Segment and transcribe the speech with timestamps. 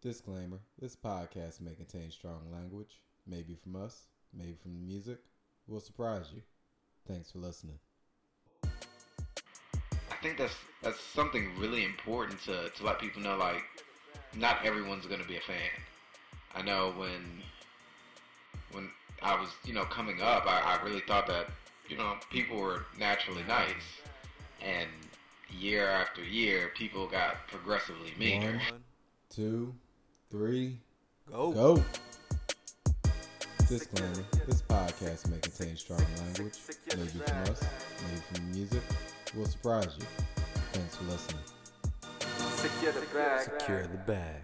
[0.00, 5.18] Disclaimer this podcast may contain strong language, maybe from us, maybe from the music.
[5.66, 6.40] We'll surprise you.
[7.08, 7.80] Thanks for listening.
[8.64, 13.64] I think that's that's something really important to, to let people know like
[14.36, 15.56] not everyone's gonna be a fan.
[16.54, 17.42] I know when
[18.70, 18.90] when
[19.20, 21.48] I was, you know, coming up I, I really thought that,
[21.88, 23.72] you know, people were naturally nice.
[24.62, 24.88] And
[25.50, 28.60] year after year people got progressively meaner.
[28.70, 28.84] One,
[29.28, 29.74] two,
[30.30, 30.78] three,
[31.30, 31.52] Go.
[31.52, 31.84] go.
[33.68, 36.54] Disclaimer this podcast may contain strong language,
[36.96, 37.62] maybe from us,
[38.02, 38.82] maybe from music.
[39.34, 40.06] We'll surprise you.
[40.72, 41.42] Thanks for listening.
[42.56, 43.50] Secure the bag.
[43.58, 44.42] Secure the bag.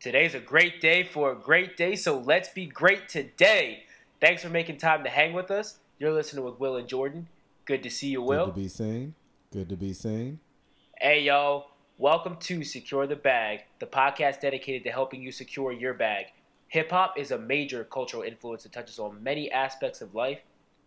[0.00, 3.84] Today's a great day for a great day, so let's be great today.
[4.20, 5.78] Thanks for making time to hang with us.
[5.98, 7.28] You're listening with Will and Jordan.
[7.66, 8.46] Good to see you, Will.
[8.46, 9.14] Good to be seen.
[9.52, 10.40] Good to be seen.
[10.98, 11.66] Hey, yo.
[11.98, 16.26] Welcome to Secure the Bag, the podcast dedicated to helping you secure your bag.
[16.68, 20.40] Hip hop is a major cultural influence that touches on many aspects of life.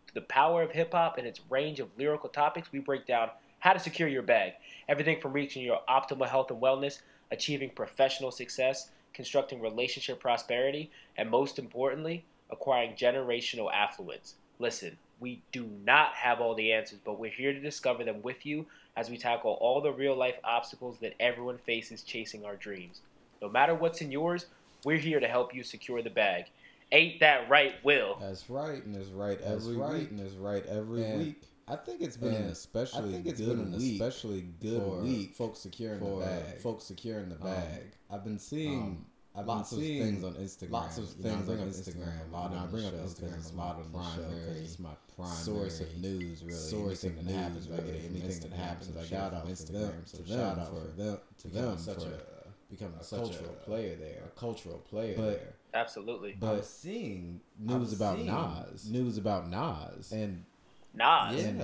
[0.07, 3.29] Through the power of hip hop and its range of lyrical topics, we break down
[3.59, 4.53] how to secure your bag.
[4.89, 11.29] Everything from reaching your optimal health and wellness, achieving professional success, constructing relationship prosperity, and
[11.29, 14.35] most importantly, acquiring generational affluence.
[14.57, 18.43] Listen, we do not have all the answers, but we're here to discover them with
[18.43, 18.65] you
[18.95, 23.01] as we tackle all the real life obstacles that everyone faces chasing our dreams.
[23.41, 24.45] No matter what's in yours,
[24.83, 26.45] we're here to help you secure the bag.
[26.91, 28.17] Ain't that right, Will?
[28.21, 31.43] That's right, and it's right That's every right, week, and it's right every And week.
[31.67, 34.41] I think it's been an And especially I think it's good been an week especially
[34.61, 36.57] good for week folks securing for the bag.
[36.61, 37.81] folks securing the Um, bag.
[38.11, 39.05] I've been seeing um,
[39.37, 40.69] I've lots of things on Instagram.
[40.71, 41.95] Lots of You know, I things bring on Instagram.
[41.95, 44.21] Instagram a lot You know, I bring up Instagram it's a lot on the show
[44.23, 46.57] primary- 'cause it's my primary source of news, really.
[46.57, 47.81] source Anything of that news, happens, really.
[47.83, 47.93] really.
[47.99, 49.71] Anything Anything that that happens, happens, I I shout shout out out for Instagram.
[49.71, 52.21] them, So to shout them out for for them to becoming them such for a
[52.69, 54.23] becoming a such cultural a player there.
[54.25, 55.53] a cultural player But- there.
[55.73, 56.31] Absolutely.
[56.31, 60.45] I But seeing news I about was Nas, news about Nas, and
[60.93, 61.35] Nas.
[61.35, 61.57] yeah, And,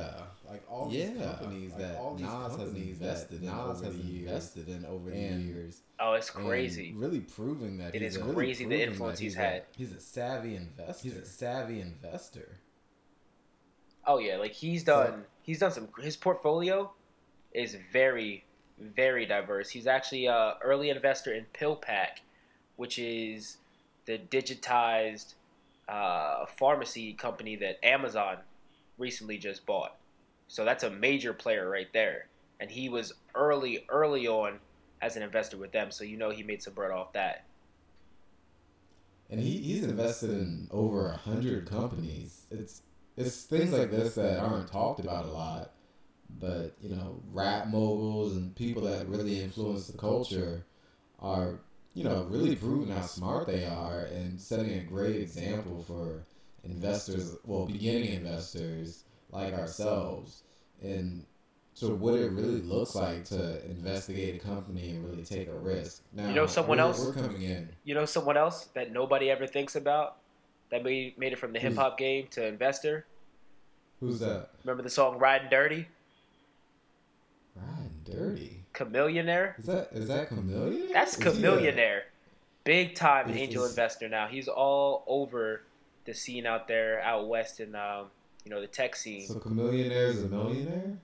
[0.52, 3.46] like all yeah, these companies like that all these Nas has companies that invested in
[3.48, 5.82] Nas over has the years, invested in over the and- years.
[6.00, 6.94] Oh, it's crazy.
[6.96, 9.64] really proving that It he's is a, really crazy the influence that he's a- had.
[9.78, 11.04] he's a savvy investor.
[11.08, 12.58] He's a savvy investor.
[14.06, 15.26] Oh yeah, like he's done.
[15.44, 15.88] He's done some.
[16.00, 16.92] His portfolio
[17.54, 18.44] is very,
[18.80, 19.70] very diverse.
[19.70, 22.20] He's actually a early investor in PillPack,
[22.78, 23.58] which is
[24.06, 25.36] the digitized
[25.88, 28.38] uh, pharmacy company that Amazon
[28.98, 29.98] recently just bought.
[30.52, 32.28] So that's a major player right there.
[32.60, 34.60] And he was early, early on
[35.02, 35.92] as an investor with them.
[35.92, 37.46] So you know he made some bread off that.
[39.30, 42.48] and he, he's invested in over a hundred companies.
[42.52, 42.82] It's
[43.16, 45.72] it's things like this that aren't talked about a lot,
[46.38, 50.66] but you know, rap moguls and people that really influence the culture
[51.20, 51.62] are
[51.94, 56.26] you know really proving how smart they are and setting a great example for
[56.66, 60.44] investors, well, beginning investors like ourselves,
[60.82, 61.26] and
[61.74, 66.04] so what it really looks like to investigate a company and really take a risk.
[66.14, 67.06] Now, You know someone we're- else?
[67.06, 67.70] We're coming in.
[67.86, 70.18] You know someone else that nobody ever thinks about
[70.70, 73.06] that made, made it from the hip hop game to investor?
[74.02, 74.50] Who's that?
[74.64, 75.88] Remember the song Riding Dirty?
[77.56, 78.58] Riding dirty.
[78.74, 79.60] Chamillionaire?
[79.60, 80.90] Is that is that chameleon?
[80.94, 82.02] That's Is he a- Chamillionaire.
[82.64, 84.28] Big time Is- angel is- investor now.
[84.28, 85.62] He's all over
[86.06, 88.08] the scene out there, out west in um,
[88.46, 89.28] you know, the tech scene.
[89.28, 90.98] So chamillionaire is a millionaire.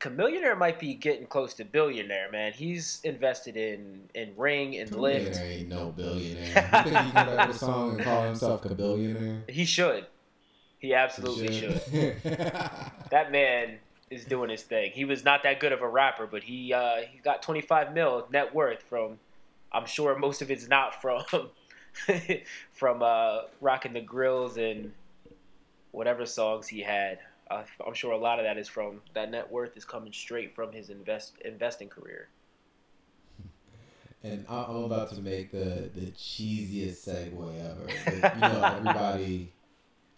[0.00, 2.52] Chamillionaire might be getting close to billionaire, man.
[2.52, 5.40] He's invested in in Ring and Lyft.
[5.40, 6.44] Ain't no billionaire.
[6.86, 9.44] you think he could write a song and call himself a billionaire?
[9.48, 10.06] He should.
[10.78, 11.80] He absolutely should.
[13.10, 13.78] That man
[14.10, 14.90] is doing his thing.
[14.92, 18.26] He was not that good of a rapper, but he uh, he got 25 mil
[18.30, 19.18] net worth from.
[19.72, 21.22] I'm sure most of it's not from
[22.72, 24.92] from uh, rocking the grills and
[25.94, 27.18] whatever songs he had.
[27.50, 30.54] Uh, I'm sure a lot of that is from that net worth is coming straight
[30.54, 32.28] from his invest investing career.
[34.22, 37.86] and I- I'm about to make the the cheesiest segue ever.
[38.20, 39.52] But, you know, everybody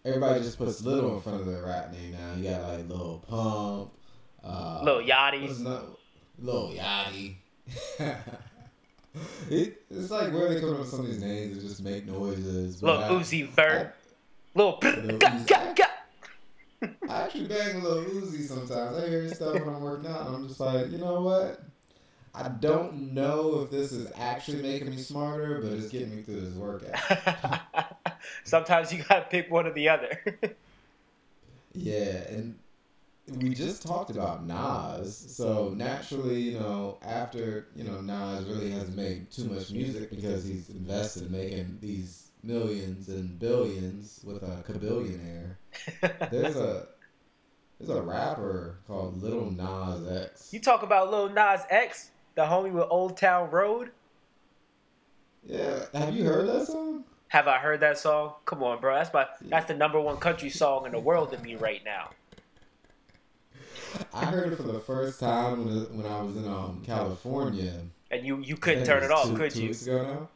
[0.05, 2.33] everybody just puts little in front of their rap name now.
[2.35, 3.91] You got like little Pump,
[4.43, 5.59] uh, Lil Yachty.
[5.59, 5.83] not
[6.39, 7.35] Lil Yachty.
[9.49, 12.05] it, it's like where they come up with some of these names and just make
[12.05, 12.81] noises.
[12.83, 13.93] I- Uzi Vert.
[14.57, 14.79] Lil.
[14.83, 15.85] Lil Ga- ga- ga.
[17.09, 18.97] I actually bang a little Uzi sometimes.
[18.97, 21.61] I hear his stuff when I'm working out, and I'm just like, you know what?
[22.35, 26.41] I don't know if this is actually making me smarter, but it's getting me through
[26.41, 27.61] this workout.
[28.43, 30.19] Sometimes you gotta pick one or the other.
[31.79, 32.57] Yeah, and
[33.27, 38.95] we just talked about Nas, so naturally, you know, after you know Nas really hasn't
[38.97, 44.63] made too much music because he's invested in making these millions and billions with a
[44.67, 45.57] cabillionaire.
[46.31, 46.87] There's a
[47.79, 50.51] there's a rapper called Little Nas X.
[50.51, 53.91] You talk about Lil Nas X, the homie with Old Town Road.
[55.45, 57.03] Yeah, have you heard that song?
[57.29, 58.33] Have I heard that song?
[58.45, 58.95] Come on, bro.
[58.95, 62.09] That's my that's the number one country song in the world to me right now.
[64.13, 67.73] I heard it for the first time when, when I was in um, California.
[68.11, 69.67] And you you couldn't turn it it off, two- could two you?
[69.67, 70.29] weeks ago now.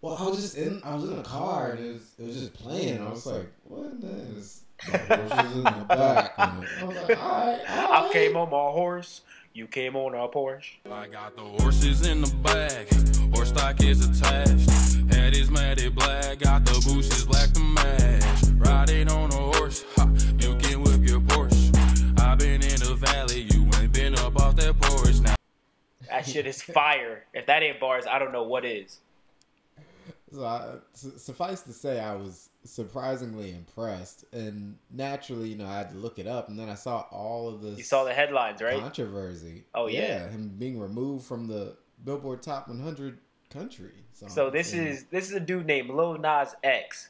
[0.00, 2.36] Well, I was just in I was in a car and it was it was
[2.40, 3.00] just playing.
[3.00, 3.86] I was like, what?
[3.90, 4.08] in the-
[4.92, 6.32] And horses in the back.
[6.38, 9.22] I was like, all right, all I came on my horse.
[9.52, 10.74] You came on a Porsche.
[10.88, 12.86] I got the horses in the bag,
[13.34, 14.70] horse stock is attached.
[15.12, 18.42] Head is matted black, got the bushes black to match.
[18.54, 20.08] Riding on a horse, ha,
[20.38, 22.20] you can whip your Porsche.
[22.20, 25.18] i been in the valley, you ain't been up off that porch.
[25.22, 25.34] Now
[26.08, 27.24] That shit is fire.
[27.34, 29.00] If that ain't bars, I don't know what is.
[30.32, 35.78] So I, su- suffice to say, I was surprisingly impressed, and naturally, you know, I
[35.78, 37.78] had to look it up, and then I saw all of this.
[37.78, 38.78] You saw the headlines, right?
[38.78, 39.64] controversy.
[39.74, 40.00] Oh, yeah.
[40.00, 43.18] yeah him being removed from the Billboard Top 100
[43.50, 43.92] country.
[44.12, 47.08] So this And is this is a dude named Lil Nas X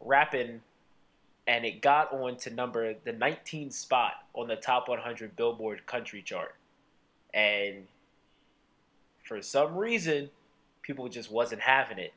[0.00, 0.60] rapping,
[1.46, 6.22] and it got on to number the 19th spot on the top 100 Billboard country
[6.22, 6.54] chart,
[7.32, 7.86] and
[9.24, 10.30] for some reason,
[10.82, 12.12] people just wasn't having it.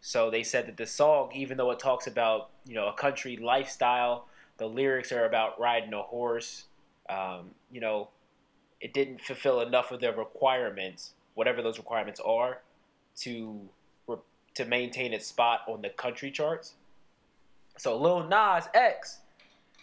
[0.00, 3.36] So they said that the song, even though it talks about you know a country
[3.36, 6.64] lifestyle, the lyrics are about riding a horse.
[7.08, 8.08] Um, you know,
[8.80, 12.60] it didn't fulfill enough of their requirements, whatever those requirements are,
[13.18, 13.68] to
[14.58, 16.74] to maintain its spot on the country charts.
[17.76, 19.18] So Lil Nas X,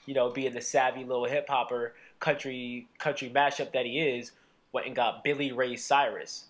[0.06, 4.34] you know, being the savvy little hip hopper country country mashup that he is,
[4.74, 6.48] went and got Billy Ray Cyrus,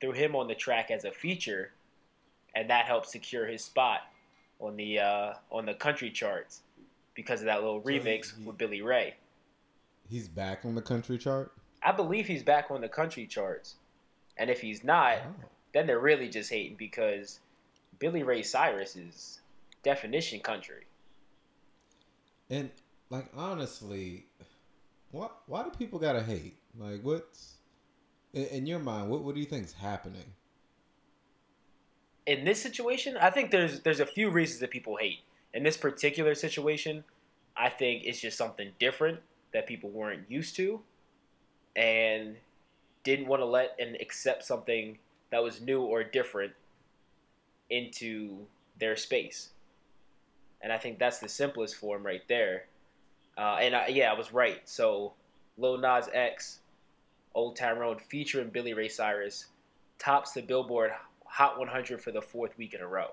[0.00, 1.72] threw him on the track as a feature,
[2.54, 4.00] and that helped secure his spot
[4.58, 6.62] on the uh, on the country charts
[7.14, 9.14] because of that little So he- remix he- with Billy Ray.
[10.08, 11.52] he's back on the country chart.
[11.82, 13.76] I believe he's back on the country charts.
[14.36, 15.34] And if he's not, Oh.
[15.72, 17.40] then they're really just hating because
[17.98, 19.40] Billy Ray Cyrus is
[19.82, 20.84] definition country.
[22.50, 22.70] And
[23.10, 24.26] like honestly,
[25.10, 26.56] why why do people gotta hate?
[26.78, 27.54] Like what's
[28.32, 29.08] in, in your mind?
[29.10, 30.24] What what do you think's happening?
[32.26, 35.20] In this situation, I think there's there's a few reasons that people hate.
[35.52, 37.04] In this particular situation,
[37.56, 39.20] I think it's just something different
[39.52, 40.80] that people weren't used to
[41.74, 42.36] and
[43.02, 44.98] didn't want to let and accept something
[45.30, 46.52] that was new or different
[47.68, 48.46] into
[48.78, 49.50] their space.
[50.60, 52.66] And I think that's the simplest form right there.
[53.38, 54.60] Uh, and I, yeah, I was right.
[54.68, 55.14] So
[55.56, 56.60] Lil Nas X,
[57.34, 59.46] Old Town Road featuring Billy Ray Cyrus
[59.98, 60.92] tops the Billboard
[61.30, 63.12] Hot 100 for the fourth week in a row.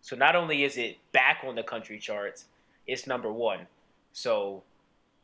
[0.00, 2.44] So not only is it back on the country charts,
[2.86, 3.66] it's number one.
[4.12, 4.62] So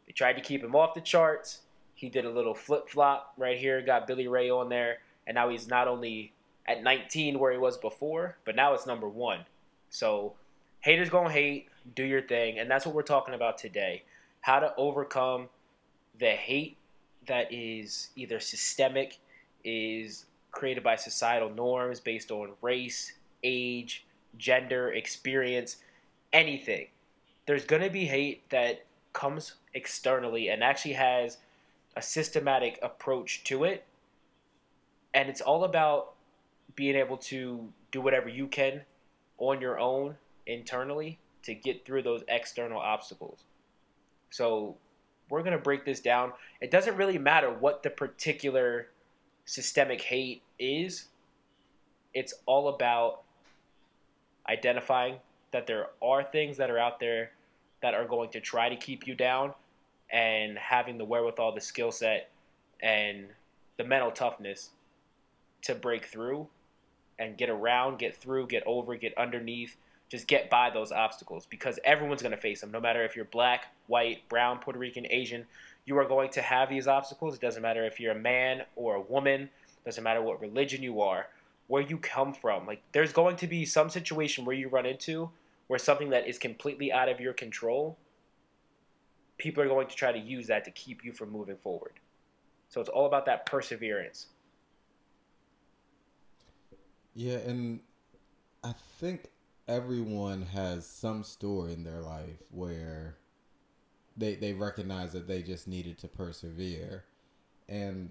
[0.06, 1.60] they tried to keep him off the charts.
[1.94, 5.48] He did a little flip flop right here, got Billy Ray on there, and now
[5.48, 6.32] he's not only
[6.66, 9.44] at 19 where he was before, but now it's number one.
[9.90, 10.34] So
[10.80, 14.02] haters gonna hate, do your thing, and that's what we're talking about today.
[14.40, 15.48] How to overcome
[16.18, 16.76] the hate
[17.26, 19.18] that is either systemic,
[19.62, 23.12] is created by societal norms based on race,
[23.43, 25.76] age, gender, experience,
[26.33, 26.87] anything.
[27.47, 31.38] There's gonna be hate that comes externally and actually has
[31.97, 33.85] a systematic approach to it.
[35.14, 36.14] And it's all about
[36.76, 38.83] being able to do whatever you can
[39.38, 40.16] on your own
[40.47, 43.40] internally to get through those external obstacles.
[44.30, 44.76] So
[45.28, 46.33] we're going to break this down.
[46.61, 48.88] It doesn't really matter what the particular
[49.50, 51.07] systemic hate is,
[52.14, 53.23] it's all about
[54.49, 55.16] identifying
[55.50, 57.33] that there are things that are out there
[57.83, 59.52] that are going to try to keep you down
[60.12, 62.30] and having the wherewithal, the skill set,
[62.80, 63.26] and
[63.76, 64.71] the mental toughness
[65.62, 66.47] to break through
[67.19, 69.76] and get around, get through, get over, get underneath,
[70.09, 72.71] just get by those obstacles because everyone's going to face them.
[72.71, 75.45] No matter if you're black, white, brown, Puerto Rican, Asian,
[75.84, 77.34] you are going to have these obstacles.
[77.34, 79.50] It doesn't matter if you're a man or a woman,
[79.84, 81.26] doesn't matter what religion you are,
[81.66, 82.66] where you come from.
[82.66, 85.30] Like there's going to be some situation where you run into
[85.70, 87.96] where something that is completely out of your control,
[89.38, 91.92] people are going to try to use that to keep you from moving forward.
[92.68, 94.26] So it's all about that perseverance.
[97.14, 97.78] Yeah, and
[98.64, 99.30] I think
[99.68, 103.14] everyone has some story in their life where
[104.20, 107.04] they they recognized that they just needed to persevere,
[107.68, 108.10] and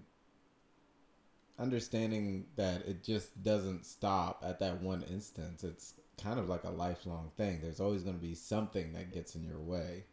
[1.58, 5.64] understanding that it just doesn't stop at that one instance.
[5.64, 7.60] It's kind of like a lifelong thing.
[7.62, 10.04] There's always going to be something that gets in your way,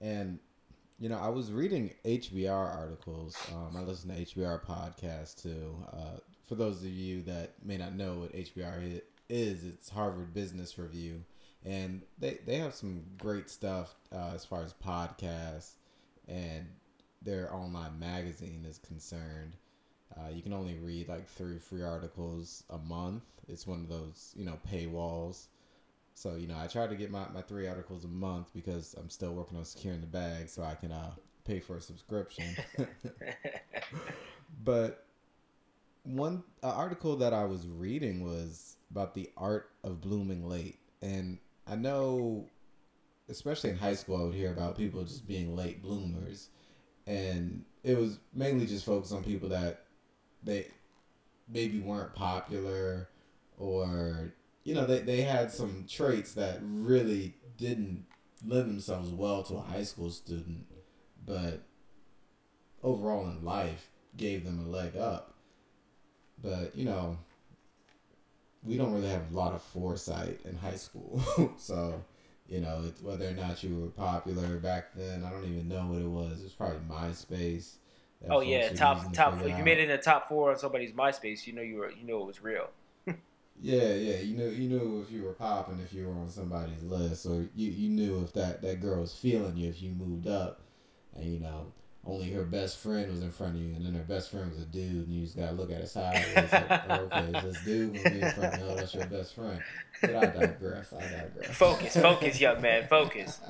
[0.00, 0.38] and
[0.98, 3.36] you know, I was reading HBR articles.
[3.52, 5.74] Um, I listen to HBR podcasts too.
[5.92, 10.78] Uh, for those of you that may not know what HBR is, it's Harvard Business
[10.78, 11.22] Review,
[11.66, 15.72] and they they have some great stuff uh, as far as podcasts
[16.28, 16.66] and
[17.22, 19.56] their online magazine is concerned.
[20.16, 23.24] Uh, you can only read like three free articles a month.
[23.48, 25.46] It's one of those you know paywalls.
[26.14, 29.10] So you know, I try to get my, my three articles a month because I'm
[29.10, 31.10] still working on securing the bag, so I can uh,
[31.44, 32.56] pay for a subscription.
[34.64, 35.04] but
[36.04, 41.38] one uh, article that I was reading was about the art of blooming late, and
[41.66, 42.48] I know,
[43.28, 46.48] especially in high school, I would hear about people just being late bloomers,
[47.06, 49.84] and it was mainly just focused on people that
[50.42, 50.66] they
[51.48, 53.08] maybe weren't popular
[53.58, 54.32] or
[54.64, 58.04] you know they, they had some traits that really didn't
[58.44, 60.66] lend themselves well to a high school student
[61.24, 61.62] but
[62.82, 65.34] overall in life gave them a leg up.
[66.42, 67.18] But you know
[68.66, 71.22] we don't really have a lot of foresight in high school
[71.56, 72.02] so
[72.48, 75.86] you know it, whether or not you were popular back then i don't even know
[75.86, 77.76] what it was it was probably myspace
[78.30, 79.40] oh yeah, top top.
[79.44, 81.90] If you made it in the top four on somebody's MySpace, you know you were
[81.90, 82.68] you know it was real.
[83.62, 84.18] Yeah, yeah.
[84.18, 87.48] You knew you knew if you were popping if you were on somebody's list, or
[87.54, 90.60] you, you knew if that, that girl was feeling you if you moved up,
[91.14, 91.72] and you know
[92.06, 94.62] only her best friend was in front of you, and then her best friend was
[94.62, 96.52] a dude, and you just gotta look at it sideways.
[96.52, 98.66] like, oh, okay, is this dude gonna be in front of me?
[98.68, 99.60] Oh, that's your best friend.
[100.00, 100.92] But I digress.
[100.92, 101.56] I digress.
[101.56, 103.40] Focus, focus, young man, focus.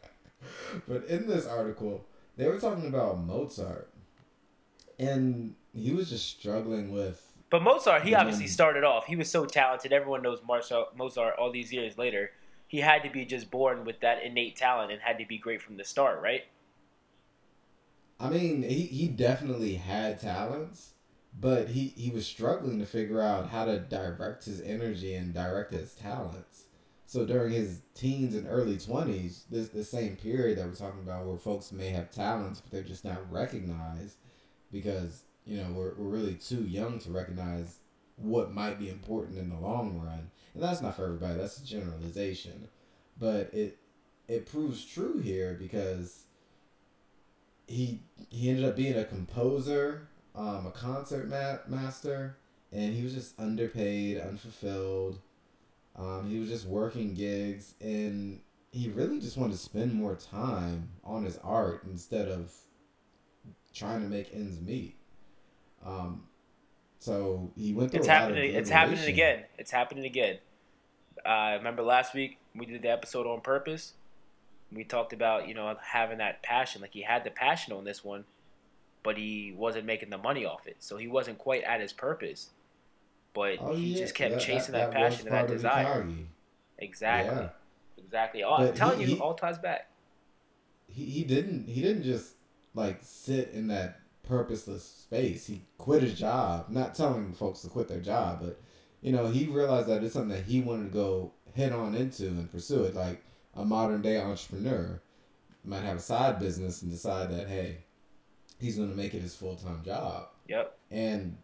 [0.88, 2.04] but in this article,
[2.36, 3.92] they were talking about Mozart,
[4.98, 9.06] and he was just struggling with But Mozart, he obviously started off.
[9.06, 9.92] He was so talented.
[9.92, 10.96] Everyone knows Mozart.
[10.96, 12.30] Mozart all these years later,
[12.68, 15.60] he had to be just born with that innate talent and had to be great
[15.60, 16.42] from the start, right?
[18.22, 20.92] I mean, he, he definitely had talents,
[21.38, 25.72] but he, he was struggling to figure out how to direct his energy and direct
[25.72, 26.66] his talents.
[27.04, 31.26] So during his teens and early 20s, this the same period that we're talking about
[31.26, 34.18] where folks may have talents, but they're just not recognized
[34.70, 37.78] because, you know, we're, we're really too young to recognize
[38.14, 40.30] what might be important in the long run.
[40.54, 42.68] And that's not for everybody, that's a generalization.
[43.18, 43.78] But it
[44.28, 46.24] it proves true here because
[47.66, 52.36] he he ended up being a composer, um, a concert ma- master,
[52.72, 55.20] and he was just underpaid, unfulfilled.
[55.96, 58.40] Um, he was just working gigs, and
[58.70, 62.52] he really just wanted to spend more time on his art instead of
[63.74, 64.96] trying to make ends meet.
[65.84, 66.24] Um,
[66.98, 68.54] so he went through It's a lot of happening.
[68.54, 69.44] It's happening again.
[69.58, 70.38] It's happening again.
[71.24, 73.94] Uh, remember last week we did the episode on purpose.
[74.74, 76.80] We talked about you know having that passion.
[76.82, 78.24] Like he had the passion on this one,
[79.02, 80.76] but he wasn't making the money off it.
[80.80, 82.50] So he wasn't quite at his purpose.
[83.34, 86.06] But Oh, he yeah, just kept chasing that, was passion and that desire.
[86.78, 87.36] Exactly.
[87.42, 87.48] Yeah.
[87.98, 88.44] Exactly.
[88.44, 89.90] Oh, I'm telling he- you, he- all ties back.
[90.88, 92.34] he, he didn't he didn't just
[92.74, 95.46] like sit in that purposeless space.
[95.46, 96.66] He quit his job.
[96.68, 98.60] Not telling folks to quit their job, but
[99.00, 102.26] you know, he realized that it's something that he wanted to go head on into
[102.28, 103.22] and pursue it like
[103.54, 105.00] a modern day entrepreneur
[105.64, 107.78] might have a side business and decide that hey,
[108.58, 110.28] he's going to make it his full-time job.
[110.48, 110.76] Yep.
[110.90, 111.36] And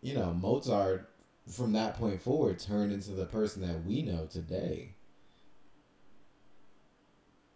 [0.00, 1.10] you know, Mozart
[1.48, 4.94] from that point forward turned into the person that we know today.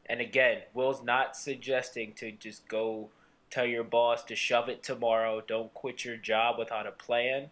[0.07, 3.11] And again, Will's not suggesting to just go
[3.51, 5.43] tell your boss to shove it tomorrow.
[5.47, 7.51] Don't quit your job without a plan,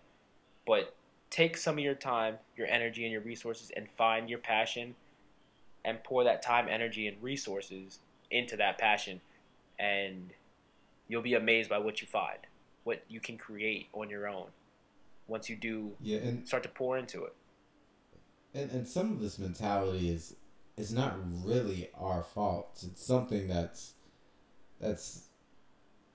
[0.66, 0.94] but
[1.30, 4.94] take some of your time, your energy, and your resources and find your passion
[5.84, 7.98] and pour that time, energy, and resources
[8.30, 9.20] into that passion.
[9.78, 10.30] And
[11.08, 12.38] you'll be amazed by what you find,
[12.84, 14.48] what you can create on your own
[15.26, 17.34] once you do Yeah, and start to pour into it.
[18.52, 20.34] and and some of this mentality is
[20.76, 22.82] is not really our fault.
[22.84, 23.94] It's something that's
[24.80, 25.28] that's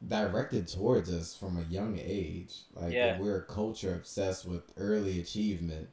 [0.06, 2.54] directed towards us from a young age.
[2.74, 3.20] Like Yeah.
[3.20, 5.90] we're a culture obsessed with early achievement,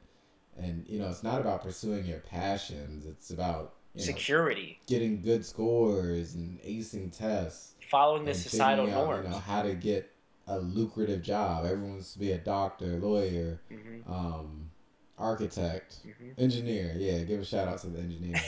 [0.57, 3.05] and you know it's not about pursuing your passions.
[3.05, 7.73] It's about you know, Security, getting good scores and acing tests.
[7.89, 9.25] following the and societal out, norms.
[9.25, 10.11] You know how to get
[10.47, 11.65] a lucrative job.
[11.65, 14.69] Everyone wants to be a doctor, lawyer, hmm um,
[15.17, 16.93] architect, hmm engineer.
[16.97, 18.41] Yeah, give a shout out to the engineer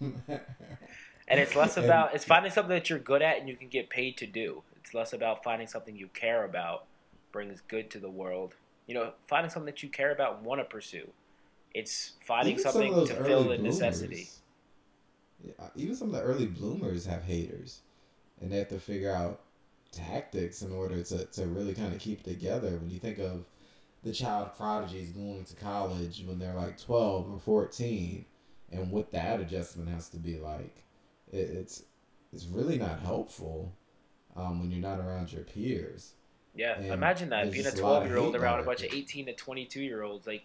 [1.28, 3.68] and it's less And- about it's finding something that you're good at and you can
[3.68, 4.62] get paid to do.
[4.76, 6.84] It's less about finding something you care about
[7.32, 8.54] brings good to the world.
[8.92, 11.08] You know, finding something that you care about and want to pursue.
[11.72, 14.28] It's finding Even something those to fill the bloomers- necessity.
[15.42, 17.80] Yeah, even some of the early bloomers have haters,
[18.38, 19.40] and they have to figure out
[19.92, 22.76] tactics in order to, to really kind of keep together.
[22.76, 23.46] When you think of
[24.02, 28.26] the child prodigies going to college when they're like twelve or fourteen,
[28.70, 30.84] and what that adjustment has to be like,
[31.32, 31.84] it, it's
[32.30, 33.72] it's really not helpful
[34.36, 36.12] um, when you're not around your peers.
[36.54, 38.62] Yeah, And imagine that being a just a lot of 12 year old around a
[38.62, 40.26] bunch of 18 to 22 year olds.
[40.26, 40.44] Like,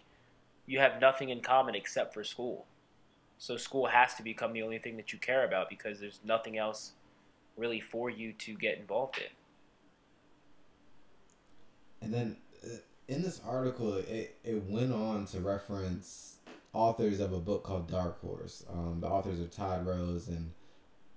[0.66, 2.66] you have nothing in common except for school.
[3.36, 6.56] So, school has to become the only thing that you care about because there's nothing
[6.56, 6.92] else
[7.56, 9.24] really for you to get involved in.
[12.00, 12.76] And then uh,
[13.08, 16.36] in this article, it, it went on to reference
[16.72, 18.64] authors of a book called Dark Horse.
[18.72, 20.52] Um, the authors are Todd Rose and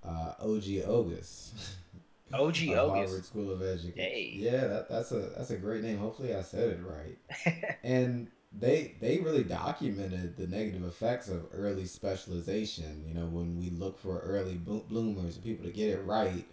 [0.04, 0.82] uh, O.G.
[0.86, 1.52] Ogas.
[2.32, 3.92] OG Harvard School of Education.
[3.96, 4.32] Hey.
[4.36, 5.98] Yeah, that, that's a that's a great name.
[5.98, 7.78] Hopefully, I said it right.
[7.82, 13.04] and they they really documented the negative effects of early specialization.
[13.06, 16.44] You know, when we look for early bloomers, people to get it right.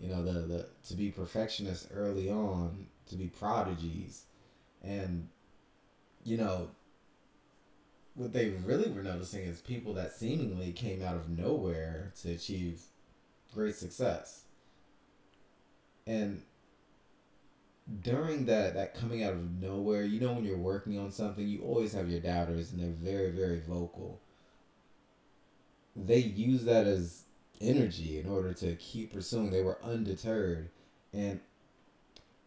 [0.00, 4.24] You know, the the to be perfectionists early on, to be prodigies,
[4.82, 5.28] and
[6.24, 6.70] you know.
[8.14, 12.82] What they really were noticing is people that seemingly came out of nowhere to achieve
[13.54, 14.39] great success.
[16.06, 16.42] And
[18.02, 21.62] during that that coming out of nowhere, you know when you're working on something, you
[21.62, 24.20] always have your doubters and they're very very vocal.
[25.96, 27.24] They use that as
[27.60, 29.50] energy in order to keep pursuing.
[29.50, 30.70] They were undeterred
[31.12, 31.40] and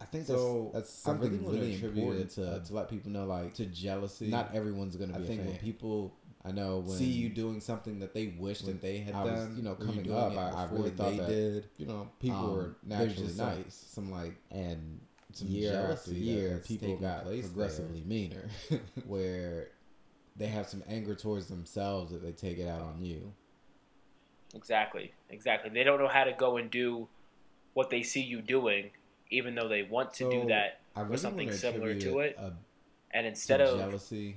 [0.00, 3.24] I think So, that's, that's I something really really important to, to- let people know
[3.26, 4.26] like to jealousy.
[4.26, 6.12] not everyone's gonna be a think when people
[6.44, 9.32] I know when see you doing something that they wish that they had I was,
[9.40, 11.28] done, you know, or you're coming up, it I- I before really thought they that,
[11.28, 11.66] did.
[11.78, 13.74] you know people Um, were naturally just some- nice.
[13.74, 15.00] Some like and
[15.32, 18.48] some year after year, people got place progressively meaner,
[19.06, 19.70] where
[20.36, 23.32] they have some anger towards themselves that they take it out on you.
[24.54, 25.70] Exactly, exactly.
[25.70, 27.08] They don't know how to go and do
[27.72, 28.90] what they see you doing,
[29.30, 32.36] even though they want to do that, I or really something similar to it.
[32.38, 32.52] a-
[33.10, 34.36] and to instead of jealousy.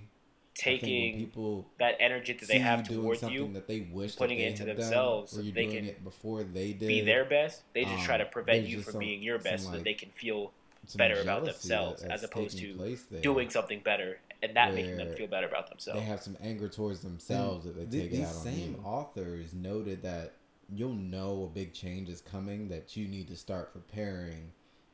[0.60, 3.54] I think when taking people that energy that they have you doing towards something you,
[3.54, 5.78] that they wish that putting they it into themselves done, or so you're they doing
[5.78, 8.82] can it before they did, be their best, they just try to um, prevent you
[8.82, 10.52] from some- being your best, some, so that they can feel
[10.96, 12.78] better about themselves, as opposed to
[13.12, 13.22] there.
[13.22, 16.00] doing something better and that making them feel better about themselves.
[16.00, 18.82] They have some anger towards themselves that they take it these out on same you.
[18.86, 20.34] authors noted that
[20.74, 24.52] you'll know a big change is coming that you need to start preparing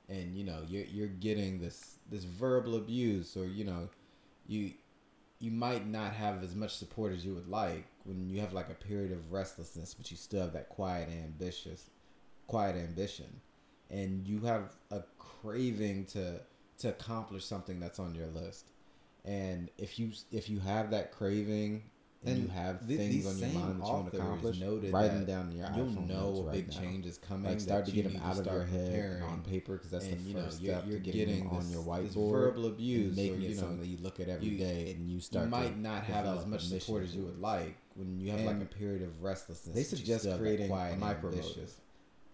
[0.09, 3.89] and you know you're, you're getting this this verbal abuse or you know
[4.47, 4.71] you
[5.43, 8.69] you might not have as much support as you would like when you have like
[8.69, 11.89] a period of restlessness but you still have that quiet ambitious
[12.47, 13.41] quiet ambition.
[13.89, 16.39] And you have a craving to
[16.79, 18.71] to accomplish something that's on your list.
[19.25, 21.83] And if you if you have that craving
[22.25, 24.59] and, you have th- things on your mind that you want to accomplish,
[24.91, 26.79] write them down in your you'll iPhone know a right big now.
[26.79, 27.49] change is coming.
[27.51, 30.29] Like start to get them out of your head on paper because that's And, the
[30.29, 32.31] you know, first you're- step you're to getting getting them on your whiteboard.
[32.31, 34.91] verbal abuse, making or, it you know, something that you look at every you- day,
[34.95, 35.45] and you start.
[35.45, 38.61] you might not have as much support as you would like when you have like
[38.61, 39.75] a period of restlessness.
[39.75, 41.31] they suggest still have that creating a micro.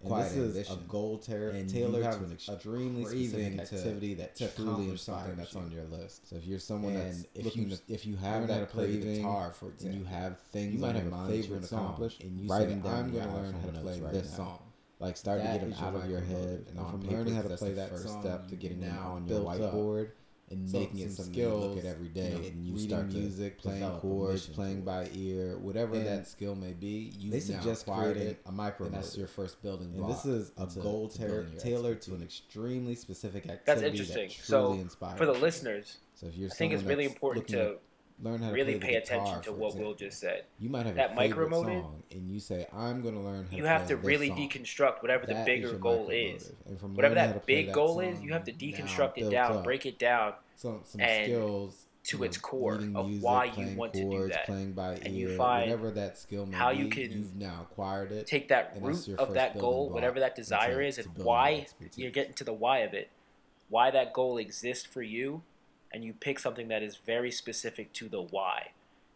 [0.02, 0.74] And this is ambition.
[0.74, 4.48] a goal ter- And tailored you to an a extremely specific to- activity that to
[4.48, 6.30] to truly accomplish something that's that's on your list.
[6.30, 8.66] So if you're someone And that's if looking you to, if you have that to
[8.68, 11.66] play the craving, guitar, for and you have things you might have a you favorite
[11.66, 12.74] song, accomplish, and you write say.
[12.74, 14.38] "I'm gonna learn how to play right this now.
[14.38, 14.60] song."
[15.00, 17.74] Like start to get them out of your head and from learning how to play
[17.74, 20.10] that first step to getting now on your whiteboard
[20.52, 22.30] and So making it some something you look at every day.
[22.32, 26.08] you know, and you reading start to music, playing chords, playing by ear, whatever And
[26.08, 27.14] that skill may be.
[27.20, 30.52] You they suggest acquired creating a micro and that's your first building And this is
[30.58, 34.30] a into- goal to ter- building tailored to an extremely specific activity That's interesting.
[34.30, 37.16] that So, inspires For the listeners, So if you're I think it's someone really that's
[37.16, 37.80] important looking to
[38.22, 40.44] learn how to really pay attention to what Will just said.
[40.60, 43.48] You might have That a micro motive, song, and you say, "I'm going to learn
[43.50, 46.52] how You to have to really song." deconstruct whatever the bigger your goal is.
[46.82, 49.98] Whatever that big that goal is, you have to deconstruct it down, up, break it
[50.00, 54.02] down, some some and skills to you its core of music, why you want to
[54.02, 54.46] do chords, that.
[54.46, 56.78] playing by And you ear, find whatever that skill may how be.
[56.78, 58.26] you can you've now acquired it.
[58.26, 62.44] take that root of that goal, whatever that desire is, and why you're getting to
[62.44, 63.10] the why of it,
[63.68, 65.44] why that goal exists for you,
[65.92, 68.72] and you pick something that is very specific to the why.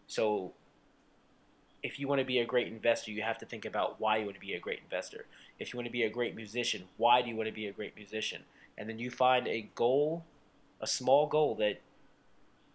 [0.08, 0.54] So,
[1.82, 4.26] if you want to be a great investor, you have to think about why you
[4.26, 5.26] want to be a great investor.
[5.60, 7.74] If you want to be a great musician, why do you want to be a
[7.74, 8.44] great musician?
[8.78, 10.24] And then you find a goal,
[10.80, 11.82] a small goal that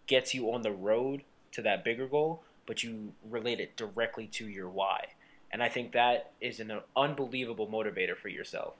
[0.05, 4.47] gets you on the road to that bigger goal, but you relate it directly to
[4.47, 5.07] your why.
[5.51, 8.75] And I think that is an unbelievable motivator for yourself.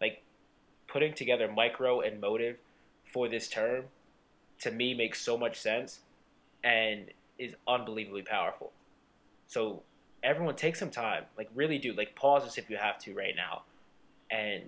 [0.00, 0.22] Like
[0.86, 2.58] putting together micro and motive
[3.06, 3.84] for this term
[4.62, 6.00] to me makes so much sense
[6.62, 7.06] and
[7.38, 8.70] is unbelievably powerful.
[9.48, 9.82] So
[10.22, 13.34] everyone take some time, like really do, like pause this if you have to right
[13.34, 13.62] now
[14.30, 14.62] and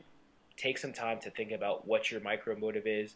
[0.56, 3.14] take some time to think about what your micro motive is.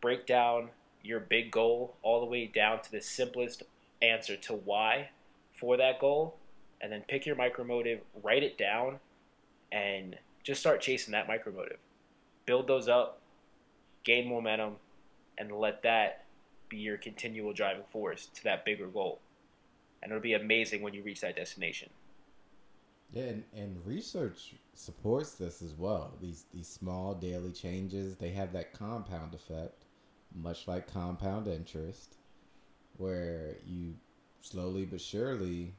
[0.00, 0.70] Break down
[1.02, 3.64] your big goal all the way down to the simplest
[4.00, 5.10] answer to why
[5.52, 6.36] for that goal
[6.80, 9.00] and then pick your micro motive, write it down
[9.72, 11.78] and just start chasing that micro motive.
[12.46, 13.18] Build those up,
[14.04, 14.76] gain momentum
[15.38, 16.24] and let that
[16.68, 19.20] be your continual driving force to that bigger goal.
[20.02, 21.88] And it'll be amazing when you reach that destination.
[23.12, 26.12] Yeah, and, and research supports this as well.
[26.20, 29.84] These these small daily changes, they have that compound effect,
[30.34, 32.16] much like compound interest,
[32.96, 33.94] where you
[34.40, 35.74] slowly but surely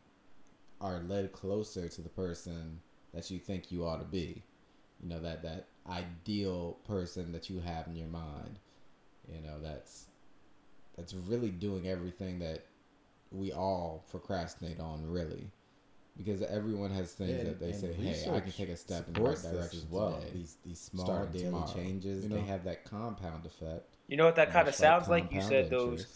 [0.81, 2.79] are led closer to the person
[3.13, 4.41] that you think you ought to be.
[5.01, 8.59] You know, that that ideal person that you have in your mind.
[9.33, 10.07] You know, that's
[10.97, 12.63] that's really doing everything that
[13.31, 15.47] we all procrastinate on really
[16.17, 19.13] because everyone has things Yeah, that they say, "Hey, I can take a step in
[19.13, 20.11] the right direction as well.
[20.19, 23.95] today." These these small Starting daily tomorrow, changes, you they have that compound effect.
[24.07, 25.31] You know what that kind of sounds like?
[25.31, 26.07] You said those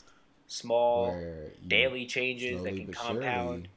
[0.47, 1.25] small
[1.67, 3.67] daily changes that can compound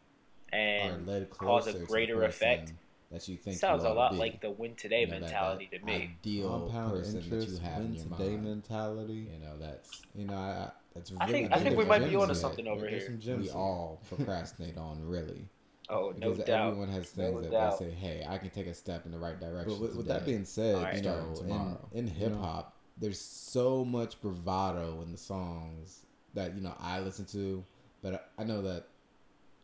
[0.53, 2.73] and cause a greater effect.
[3.13, 4.19] Person that you think sounds you a ought to lot be.
[4.19, 6.17] like the win today You know, mentality that to me.
[6.23, 8.45] Ideal Compound person interest, that you have in win your today mind.
[8.45, 9.29] mentality.
[9.33, 11.85] You know, that's you know, I, I that's really I think- I I think we
[11.85, 13.07] might be gems onto something over There's here.
[13.07, 15.47] some gems we all procrastinate on really
[15.91, 16.69] Oh, no because doubt.
[16.69, 17.79] everyone has things No that doubt.
[17.79, 20.07] they say, "Hey, I can take a step in the right direction." But with, with
[20.07, 20.97] that being said, Alright.
[20.97, 21.89] you know, tomorrow.
[21.93, 26.63] in, In, you hip know, hop, there's so much bravado in the songs that you
[26.63, 27.65] know I listen to,
[28.01, 28.87] but I I know that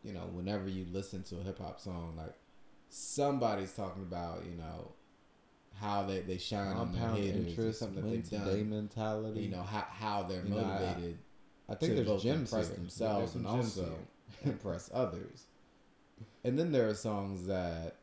[0.03, 2.35] you know whenever you listen to a hip hop song, like
[2.91, 4.93] somebody's talking about you know
[5.81, 8.71] how they they shine on their compound or interest, something that they've done.
[8.71, 9.41] mentality.
[9.43, 11.19] You know how how they're You know, I- motivated.
[11.71, 12.77] I think to there's both gems impress here.
[12.77, 13.95] themselves and also
[14.45, 15.45] impress others.
[16.43, 17.97] And then there are songs that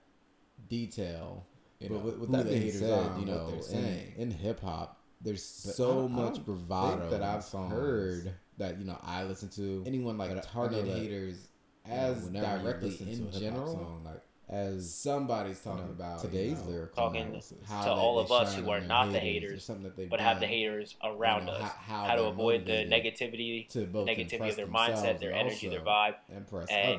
[0.70, 1.46] detail,
[1.80, 3.62] you know, But with- with who that the haters said, are, you what know, they're
[3.62, 4.14] saying.
[4.18, 8.78] In, hip hop, there's But so I much don't bravado that I've songs heard that
[8.78, 9.84] you know I listen to.
[9.86, 11.48] Anyone like I- I target know haters
[11.86, 16.06] as as whenever directly you in general song, like as somebody's um, you talking know,
[16.06, 17.58] about today's you know, lyrical Talking analysis.
[17.68, 19.96] how to they- all they of us who are not the or haters, something that
[19.98, 21.62] they've but have the haters around you know, us.
[21.62, 21.68] how-
[22.04, 25.82] how How, to avoid the negativity, to both negativity of their mindset, their energy, their
[25.82, 26.46] vibe, and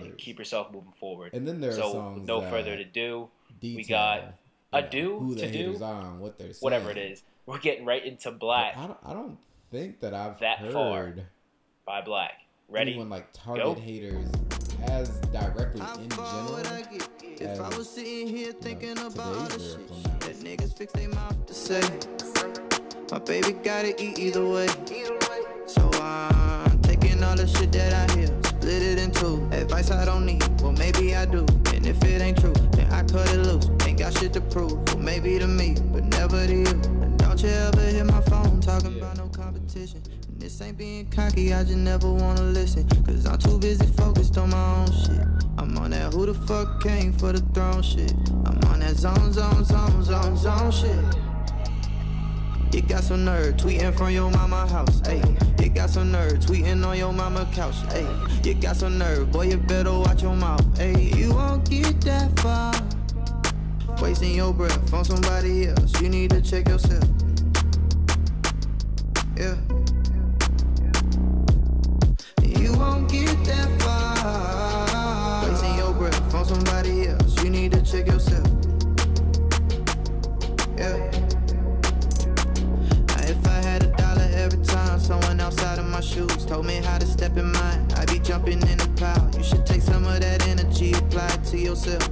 [0.02, 0.14] others.
[0.18, 1.34] keep yourself moving forward.
[1.34, 3.28] And then there are so, songs with no that further ado,
[3.60, 4.28] detail, we got you
[4.72, 6.58] a know, do, who the to do, are and what they're saying.
[6.60, 9.38] whatever it is, we're getting right into Black I don't, I don't
[9.70, 11.14] think that I've That heard far.
[11.86, 12.32] by Black.
[12.68, 12.90] Ready?
[12.90, 13.74] anyone like target Go.
[13.76, 14.26] haters
[14.88, 16.62] as directly in general.
[17.40, 20.76] Would I get if I was sitting here thinking about all the shit that niggas
[20.76, 21.82] fix their mouth to say?
[23.10, 24.68] My baby gotta eat either way.
[25.66, 29.46] So I'm taking all the shit that I hear, split it in two.
[29.52, 31.46] Advice I don't need, well maybe I do.
[31.74, 33.68] And if it ain't true, then I cut it loose.
[33.86, 36.66] Ain't got shit to prove, well maybe to me, but never to you.
[36.66, 40.02] And don't you ever hit my phone talking about no competition.
[40.46, 42.88] This ain't being cocky, I just never wanna listen.
[43.04, 45.26] Cause I'm too busy focused on my own shit.
[45.58, 48.14] I'm on that who the fuck came for the throne shit.
[48.44, 51.04] I'm on that zone, zone, zone, zone, zone shit.
[52.72, 55.60] You got some nerve tweeting from your mama house, ayy.
[55.60, 58.46] You got some nerve tweeting on your mama couch, ayy.
[58.46, 61.12] You got some nerve, boy, you better watch your mouth, ayy.
[61.16, 62.72] You won't get that far.
[64.00, 67.02] Wasting your breath on somebody else, you need to check yourself.
[69.36, 69.65] Yeah.
[88.36, 89.30] Jumping in the pile.
[89.36, 92.06] You should take some of that energy, apply it to yourself.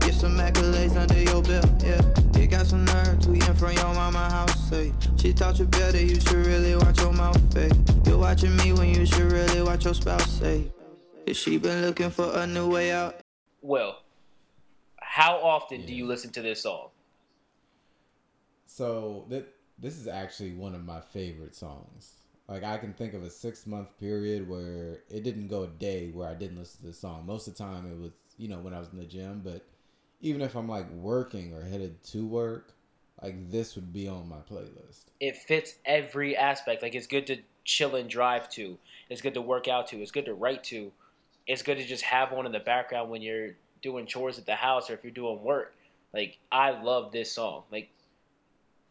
[0.00, 2.00] Get some accolades under your belt, yeah.
[2.40, 4.92] You got some nerve tweeting from your mama house, say.
[5.18, 7.70] She taught you better, you should really watch your mouth, say.
[8.06, 10.72] You're watching me when you should really watch your spouse, say.
[11.26, 13.20] If she been looking for a new way out,
[13.60, 13.96] Will,
[14.98, 16.88] how often do you listen to this song?
[18.66, 19.46] So that
[19.78, 22.14] this is actually one of my favorite songs.
[22.52, 26.10] Like I can think of a six month period where it didn't go a day
[26.10, 27.24] where I didn't listen to the song.
[27.24, 29.64] Most of the time it was, you know, when I was in the gym, but
[30.20, 32.74] even if I'm like working or headed to work,
[33.22, 35.04] like this would be on my playlist.
[35.18, 36.82] It fits every aspect.
[36.82, 38.78] Like it's good to chill and drive to.
[39.08, 40.02] It's good to work out to.
[40.02, 40.92] It's good to write to.
[41.46, 44.56] It's good to just have one in the background when you're doing chores at the
[44.56, 45.74] house or if you're doing work.
[46.12, 47.62] Like I love this song.
[47.72, 47.88] Like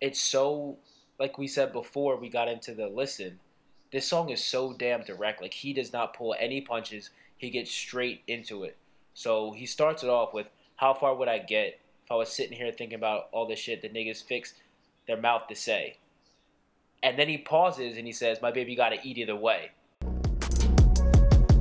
[0.02, 0.80] it's so
[1.20, 3.40] like we said before we got into the listen.
[3.92, 5.42] This song is so damn direct.
[5.42, 7.10] Like he does not pull any punches.
[7.38, 8.78] He gets straight into it.
[9.14, 12.58] So he starts it off with how far would I get if I was sitting
[12.58, 14.54] here thinking about all the shit that niggas fix
[15.08, 15.98] their mouth to say.
[17.04, 19.72] And then he pauses and he says, My baby gotta eat either way.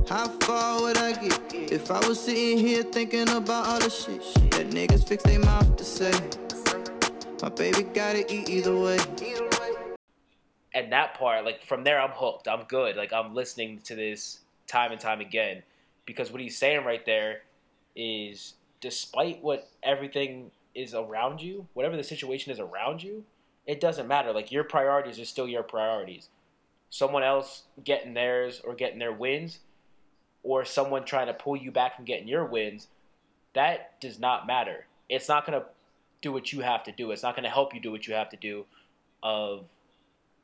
[0.07, 4.51] How far would I get if I was sitting here thinking about all the shit
[4.51, 6.13] that niggas fix their mouth to say?
[7.41, 8.99] My baby gotta eat either way.
[10.73, 12.47] And that part, like from there, I'm hooked.
[12.47, 12.95] I'm good.
[12.95, 15.63] Like I'm listening to this time and time again
[16.05, 17.41] because what he's saying right there
[17.95, 23.23] is, despite what everything is around you, whatever the situation is around you,
[23.67, 24.31] it doesn't matter.
[24.31, 26.29] Like your priorities are still your priorities.
[26.89, 29.59] Someone else getting theirs or getting their wins,
[30.43, 32.87] or someone trying to pull you back from getting your wins,
[33.53, 34.85] that does not matter.
[35.07, 35.63] It's not gonna
[36.21, 37.11] do what you have to do.
[37.11, 38.65] It's not gonna help you do what you have to do
[39.21, 39.65] of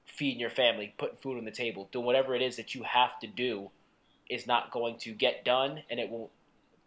[0.07, 3.19] feeding your family, putting food on the table, doing whatever it is that you have
[3.19, 3.69] to do
[4.29, 6.31] is not going to get done and it won't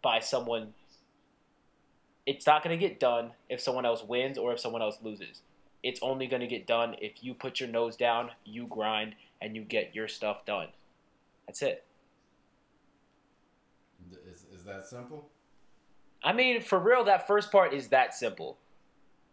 [0.01, 0.73] by someone
[2.25, 5.41] it's not going to get done if someone else wins or if someone else loses.
[5.81, 9.55] It's only going to get done if you put your nose down, you grind and
[9.55, 10.67] you get your stuff done.
[11.47, 11.83] That's it.
[14.31, 15.29] Is, is that simple?
[16.23, 18.57] I mean, for real, that first part is that simple.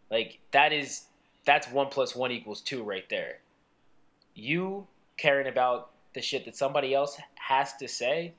[0.09, 1.03] Like that is
[1.45, 3.39] that's one plus one equals two right there.
[4.39, 8.33] You caring about the shit that somebody else has to say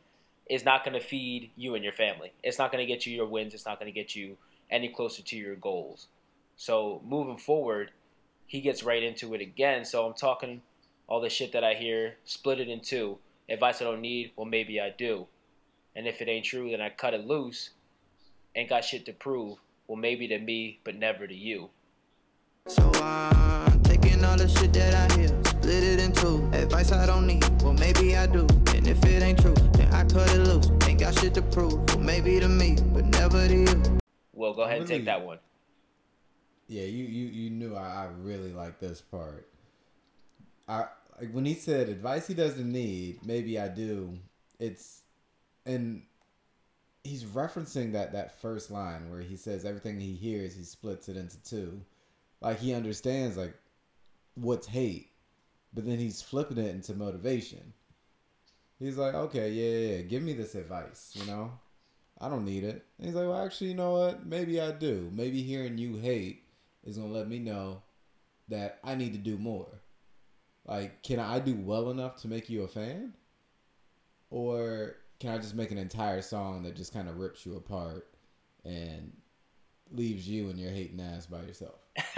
[0.48, 2.32] is not going to feed you and your family.
[2.42, 3.54] It's not going to get you your wins.
[3.54, 4.36] It's not going to get you
[4.70, 6.08] any closer to your goals.
[6.56, 7.92] So moving forward,
[8.46, 9.84] he gets right into it again.
[9.84, 10.62] So I'm talking
[11.06, 13.18] all the shit that I hear, split it in two.
[13.48, 15.26] Advice I don't oh, need, well maybe I do.
[15.94, 17.70] And if it ain't true, then I cut it loose.
[18.54, 19.58] Ain't got shit to prove.
[19.86, 21.70] Well maybe to me, but never to you.
[22.66, 26.50] So I'm taking all the shit that I hear, split it in two.
[26.52, 28.40] Advice I don't need, well maybe I do.
[28.74, 30.68] And if it ain't true, then I cut it loose.
[30.88, 34.00] Ain't got shit to prove, well maybe to me, but never to you.
[34.32, 35.38] Well, go ahead and take that one.
[36.66, 39.48] Yeah, you you you knew I, I really like this part.
[40.66, 40.86] I
[41.20, 44.18] like when he said advice he doesn't need, maybe I do.
[44.58, 45.02] It's
[45.66, 46.02] and
[47.04, 51.16] he's referencing that that first line where he says everything he hears he splits it
[51.16, 51.80] into two.
[52.40, 53.54] Like he understands like
[54.34, 55.09] what's hate,
[55.72, 57.72] but then he's flipping it into motivation.
[58.78, 61.52] He's like, okay, yeah, yeah, yeah, give me this advice, you know?
[62.20, 62.84] I don't need it.
[62.98, 64.26] And he's like, well, actually, you know what?
[64.26, 65.10] Maybe I do.
[65.12, 66.44] Maybe hearing you hate
[66.84, 67.82] is gonna let me know
[68.48, 69.80] that I need to do more.
[70.66, 73.14] Like, can I do well enough to make you a fan?
[74.30, 78.08] Or can I just make an entire song that just kind of rips you apart
[78.64, 79.12] and
[79.90, 81.80] leaves you and your hating ass by yourself?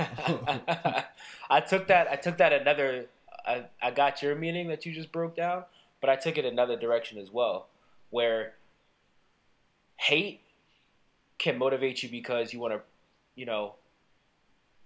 [1.51, 2.09] I took that.
[2.11, 3.07] I took that another.
[3.47, 5.65] I, I got your meaning that you just broke down,
[6.01, 7.69] but I took it another direction as well,
[8.11, 8.55] where
[9.97, 10.41] hate
[11.39, 12.81] can motivate you because you want to,
[13.35, 13.75] you know,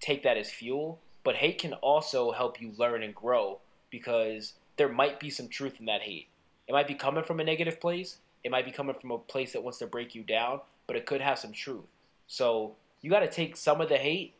[0.00, 1.00] take that as fuel.
[1.24, 3.58] But hate can also help you learn and grow
[3.90, 6.28] because there might be some truth in that hate.
[6.68, 8.18] It might be coming from a negative place.
[8.44, 11.06] It might be coming from a place that wants to break you down, but it
[11.06, 11.84] could have some truth.
[12.26, 14.34] So you got to take some of the hate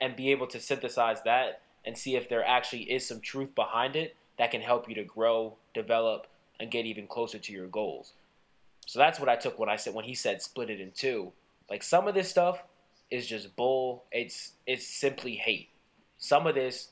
[0.00, 3.96] and be able to synthesize that and see if there actually is some truth behind
[3.96, 6.26] it that can help you to grow, develop,
[6.60, 8.12] and get even closer to your goals.
[8.86, 11.32] So that's what I took when I said when he said split it in two.
[11.70, 12.62] Like some of this stuff
[13.10, 14.04] is just bull.
[14.10, 15.68] It's it's simply hate.
[16.18, 16.88] Some of this,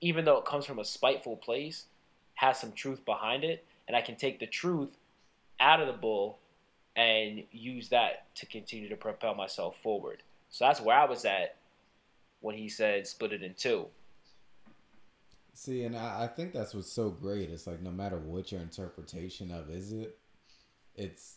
[0.00, 1.86] even though it comes from a spiteful place,
[2.34, 4.90] has some truth behind it, and I can take the truth
[5.60, 6.38] out of the bull
[6.96, 10.22] and use that to continue to propel myself forward.
[10.50, 11.56] So that's where I was at
[12.44, 13.86] when he said split it in two.
[15.54, 17.48] See, and I, I think that's what's so great.
[17.48, 20.18] It's like no matter what your interpretation of is it,
[20.94, 21.36] it's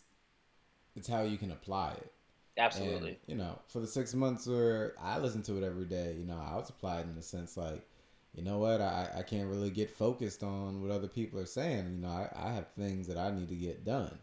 [0.97, 2.11] it's how you can apply it.
[2.57, 3.09] Absolutely.
[3.09, 6.25] And, you know, for the six months where I listen to it every day, you
[6.25, 7.87] know, I was applied in the sense like,
[8.33, 11.85] you know what, I, I can't really get focused on what other people are saying.
[11.89, 14.17] You know, I, I have things that I need to get done.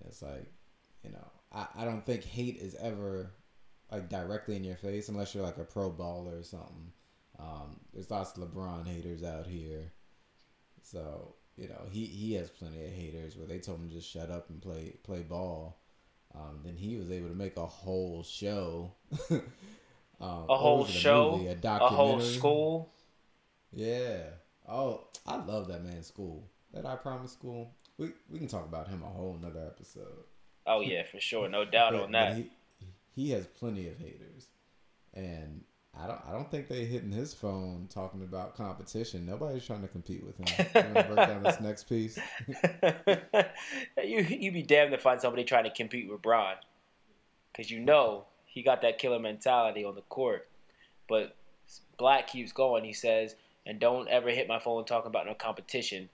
[0.00, 0.50] And it's like,
[1.04, 3.30] you know, I, I don't think hate is ever
[3.94, 6.92] like directly in your face unless you're like a pro baller or something.
[7.38, 9.92] Um, there's lots of LeBron haters out here.
[10.82, 14.10] So, you know, he, he has plenty of haters where they told him to just
[14.10, 15.78] shut up and play play ball.
[16.34, 18.92] Um, then he was able to make a whole show.
[19.30, 19.42] um,
[20.20, 22.92] a whole show, movie, a, a, whole school.
[23.72, 24.22] Yeah.
[24.68, 26.48] Oh, I love that man's school.
[26.72, 27.70] That I promise school.
[27.98, 30.24] We we can talk about him a whole nother episode.
[30.66, 32.36] Oh yeah, for sure, no doubt But- on that.
[32.36, 32.50] He,
[33.14, 34.48] he has plenty of haters,
[35.14, 35.62] and
[36.00, 39.24] I don't I don't think they hitting his phone talking about competition.
[39.24, 40.66] Nobody's trying to compete with him.
[40.74, 42.18] You want to break down this next piece?
[44.04, 46.56] you you be damned to find somebody trying to compete with Bron,
[47.52, 50.48] because you know he got that killer mentality on the court.
[51.08, 51.36] But
[51.96, 52.84] Black keeps going.
[52.84, 56.08] He says, "And don't ever hit my phone talking about no competition."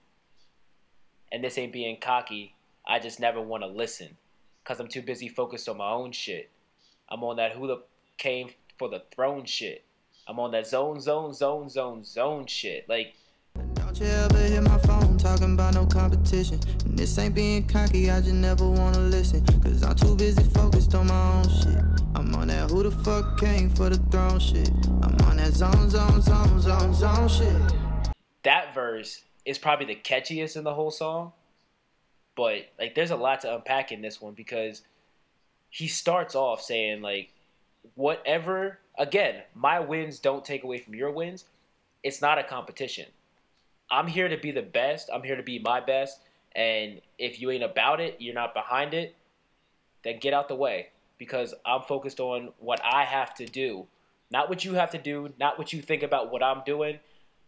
[1.31, 2.55] And this ain't being cocky.
[2.85, 4.17] I just never want to listen,
[4.63, 6.51] cause I'm too busy focused on my own shit.
[7.11, 7.83] I'm on that who the
[8.17, 9.83] came for the throne shit.
[10.29, 12.87] I'm on that zone, zone, zone, zone, zone shit.
[12.87, 13.15] Like
[13.73, 16.57] Don't you ever hit my phone talking about no competition.
[16.85, 19.45] And this ain't being cocky, I just never wanna listen.
[19.61, 21.83] Cause I'm too busy focused on my own shit.
[22.15, 24.69] I'm on that who the fuck came for the throne shit.
[25.03, 27.73] I'm on that zone, zone, zone, zone, zone shit.
[28.43, 31.33] that verse is probably the catchiest in the whole song.
[32.37, 34.83] But like there's a lot to unpack in this one because
[35.71, 37.31] he starts off saying like
[37.95, 41.45] whatever again, my wins don't take away from your wins.
[42.03, 43.07] It's not a competition.
[43.89, 45.09] I'm here to be the best.
[45.11, 46.19] I'm here to be my best.
[46.55, 49.15] And if you ain't about it, you're not behind it,
[50.03, 53.87] then get out the way because I'm focused on what I have to do,
[54.31, 56.99] not what you have to do, not what you think about what I'm doing.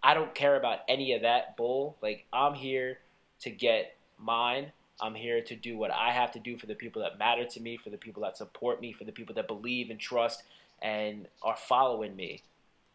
[0.01, 1.97] I don't care about any of that bull.
[2.01, 2.99] Like I'm here
[3.41, 4.71] to get mine.
[5.01, 7.59] I'm here to do what I have to do for the people that matter to
[7.59, 10.43] me, for the people that support me, for the people that believe and trust
[10.81, 12.41] and are following me.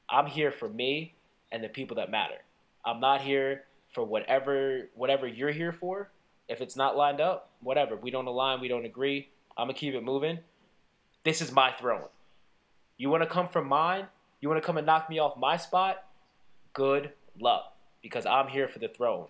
[0.08, 1.14] I'm here for me
[1.50, 2.36] and the people that matter.
[2.84, 6.10] I'm not here for whatever whatever you're here for.
[6.48, 7.96] If it's not lined up, whatever.
[7.96, 9.28] We don't align, we don't agree.
[9.56, 10.38] I'm gonna keep it moving.
[11.24, 12.08] This is my throne.
[12.96, 14.06] You wanna come from mine?
[14.40, 16.04] You wanna come and knock me off my spot?
[16.72, 17.74] Good luck.
[18.02, 19.26] Because I'm here for the throne.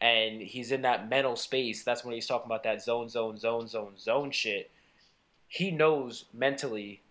[0.00, 1.82] And he's in that mental space.
[1.82, 4.70] That's when he's talking about that zone, zone, zone, zone, zone shit.
[5.48, 7.02] He knows mentally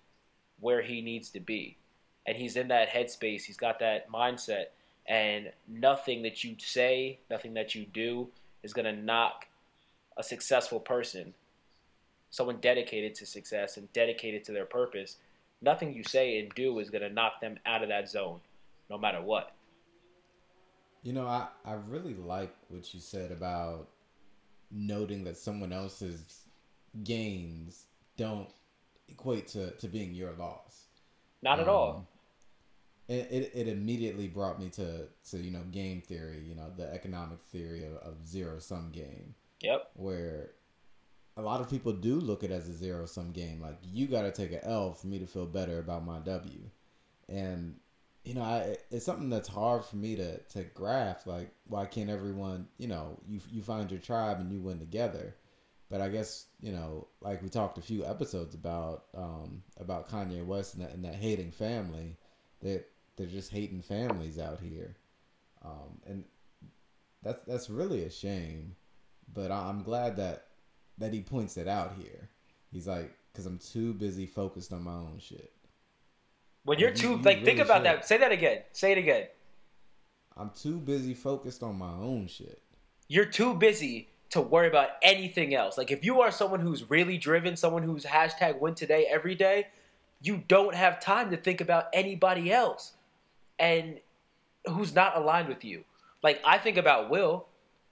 [0.60, 1.78] where he needs to be.
[2.26, 3.44] And he's in that headspace.
[3.44, 4.66] He's got that mindset.
[5.08, 8.28] And nothing that you say, nothing that you do
[8.64, 9.48] is going to knock
[10.18, 11.34] a successful person,
[12.30, 15.18] someone dedicated to success and dedicated to their purpose.
[15.62, 18.40] Nothing you say and do is going to knock them out of that zone,
[18.90, 19.54] no matter what.
[21.08, 23.88] You know, I, I really like what you said about
[24.70, 26.42] noting that someone else's
[27.06, 27.86] gains
[28.18, 28.50] don't
[29.08, 30.88] equate to, to being your loss.
[31.42, 31.90] Not at all.
[31.96, 32.08] Um,
[33.08, 36.94] It, it, it immediately brought me to, to, you know, game theory, you know, the
[36.94, 39.92] economic theory of, of zero sum game, Yep.
[39.94, 40.52] where
[41.38, 43.62] a lot of people do look at it as a zero sum game.
[43.62, 46.60] Like, you got to take an L for me to feel better about my W.
[47.30, 47.76] And,
[48.28, 51.28] you know, I, it's something that's hard for me to, to grasp.
[51.28, 55.34] Like, why can't everyone, you know, you, you find your tribe and you win together?
[55.90, 60.46] But I guess you know, like we talked a few episodes about um, about Kanye
[60.46, 62.18] West and that, and that hating family,
[62.60, 62.84] that
[63.16, 64.98] they're just hating families out here,
[65.64, 66.26] um, and
[67.24, 68.76] that's that's really a shame.
[69.34, 70.48] But I'm glad that
[70.98, 72.28] that he points it out here.
[72.70, 75.54] He's like, because I'm too busy focused on my own shit.
[76.68, 77.86] When you're You- too you like, think about should.
[77.86, 78.06] that.
[78.06, 78.62] Say that again.
[78.74, 79.28] Say it again.
[80.36, 82.62] I'm too busy focused on my own shit.
[83.08, 85.78] You're too busy to worry about anything else.
[85.78, 89.68] Like if you are someone who's really driven, someone who's hashtag win today every day,
[90.22, 92.98] you don't have time to think about anybody else
[93.58, 94.02] and
[94.68, 95.86] who's not aligned with you.
[96.22, 97.48] Like I think about Will.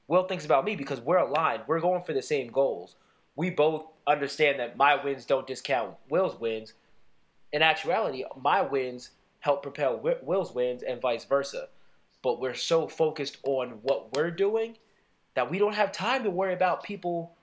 [0.10, 1.64] Will thinks about me because we're aligned.
[1.66, 2.98] We're going for the same goals.
[3.38, 6.74] We both understand that my wins don't discount Will's wins.
[7.52, 11.70] In actuality, my wins help propel Will's wins and vice versa.
[12.24, 14.78] But we're so focused on what we're doing
[15.36, 17.36] that we don't have time to worry about people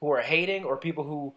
[0.00, 1.32] who are hating or people who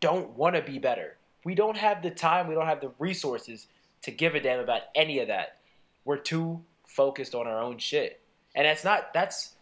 [0.00, 1.16] don't want to be better.
[1.44, 3.68] We don't have the time, we don't have the resources
[4.02, 5.58] to give a damn about any of that.
[6.04, 8.20] We're too focused on our own shit.
[8.54, 9.54] And that's not that's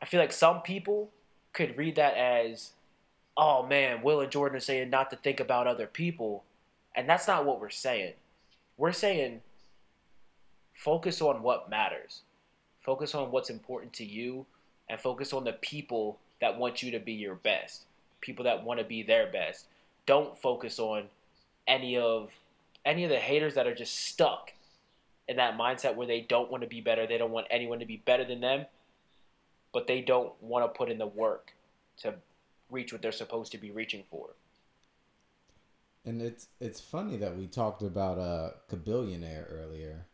[0.00, 1.10] I feel like some people
[1.52, 2.73] could read that as
[3.36, 6.44] oh man, Will and Jordan are saying not to think about other people.
[6.96, 8.12] And that's not what we're saying.
[8.76, 9.40] We're saying
[10.74, 12.22] focus on what matters
[12.84, 14.44] focus on what's important to you
[14.90, 17.86] and focus on the people that want you to be your best
[18.20, 19.66] people that want to be their best
[20.06, 21.04] don't focus on
[21.66, 22.30] any of
[22.84, 24.52] any of the haters that are just stuck
[25.28, 27.86] in that mindset where they don't want to be better they don't want anyone to
[27.86, 28.66] be better than them
[29.72, 31.52] but they don't want to put in the work
[31.96, 32.12] to
[32.74, 34.30] reach what they're supposed to be reaching for
[36.04, 40.06] And it's it's funny that we talked about uh Chamillionaire earlier,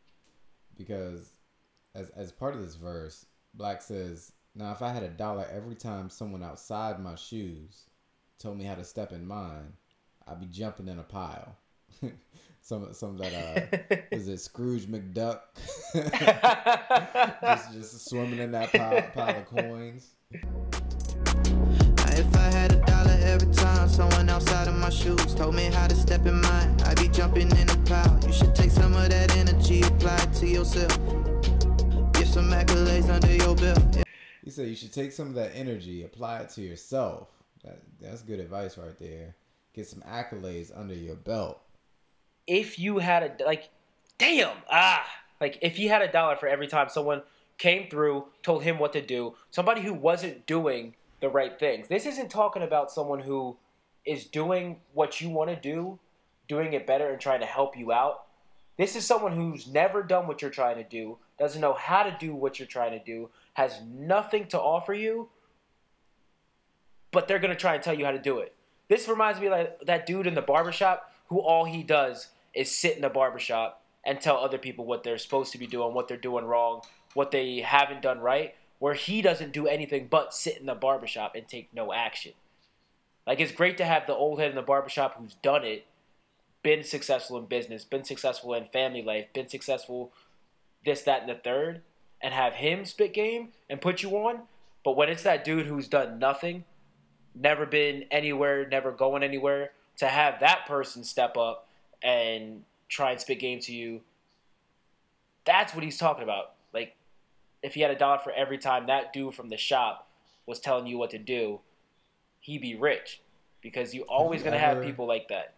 [0.76, 1.30] because
[1.94, 5.74] as as part of this verse, Black says Now, if I had a dollar every
[5.74, 7.86] time someone outside my shoes
[8.38, 9.72] told me how to step in mine,
[10.28, 11.56] I'd be jumping in a pile.
[12.60, 15.40] some some of that uh, is it Scrooge McDuck?
[17.42, 20.10] just just swimming in that pile, pile of coins.
[23.30, 26.98] Every time someone outside of my shoes told me how to step in mine, I'd
[26.98, 28.18] be jumping in a pile.
[28.26, 30.98] You should take some of that energy, apply it to yourself.
[32.12, 33.98] Get some accolades under your belt.
[34.44, 37.28] He said you should take some of that energy, apply it to yourself.
[37.64, 39.36] That, that's good advice right there.
[39.74, 41.60] Get some accolades under your belt.
[42.46, 43.68] if you had a like
[44.18, 45.04] damn ah
[45.40, 47.22] like if he had a dollar for every time someone
[47.58, 51.88] came through told him what to do somebody who wasn't doing the right things.
[51.88, 53.56] This isn't talking about someone who
[54.04, 55.98] is doing what you want to do
[56.48, 58.26] doing it better and trying to help you out.
[58.76, 62.16] This is someone who's never done what you're trying to do doesn't know how to
[62.18, 65.28] do what you're trying to do has nothing to offer you
[67.10, 68.54] but they're going to try and tell you how to do it.
[68.88, 72.96] This reminds me like that dude in the barbershop who all he does is sit
[72.96, 76.16] in the barbershop and tell other people what they're supposed to be doing, what they're
[76.16, 76.82] doing wrong,
[77.14, 81.36] what they haven't done right, where he doesn't do anything but sit in the barbershop
[81.36, 82.32] and take no action.
[83.26, 85.86] Like it's great to have the old head in the barbershop who's done it,
[86.62, 90.12] been successful in business, been successful in family life, been successful
[90.84, 91.82] this, that, and the third,
[92.22, 94.40] and have him spit game and put you on.
[94.82, 96.64] But when it's that dude who's done nothing,
[97.34, 101.68] never been anywhere, never going anywhere, to have that person step up
[102.02, 104.00] and try and spit game to you,
[105.44, 106.52] that's what he's talking about.
[106.72, 106.96] Like,
[107.62, 110.08] if he had a dollar for every time that dude from the shop
[110.46, 111.60] was telling you what to do,
[112.40, 113.20] he'd be rich.
[113.62, 115.54] Because you're always gonna have people like that.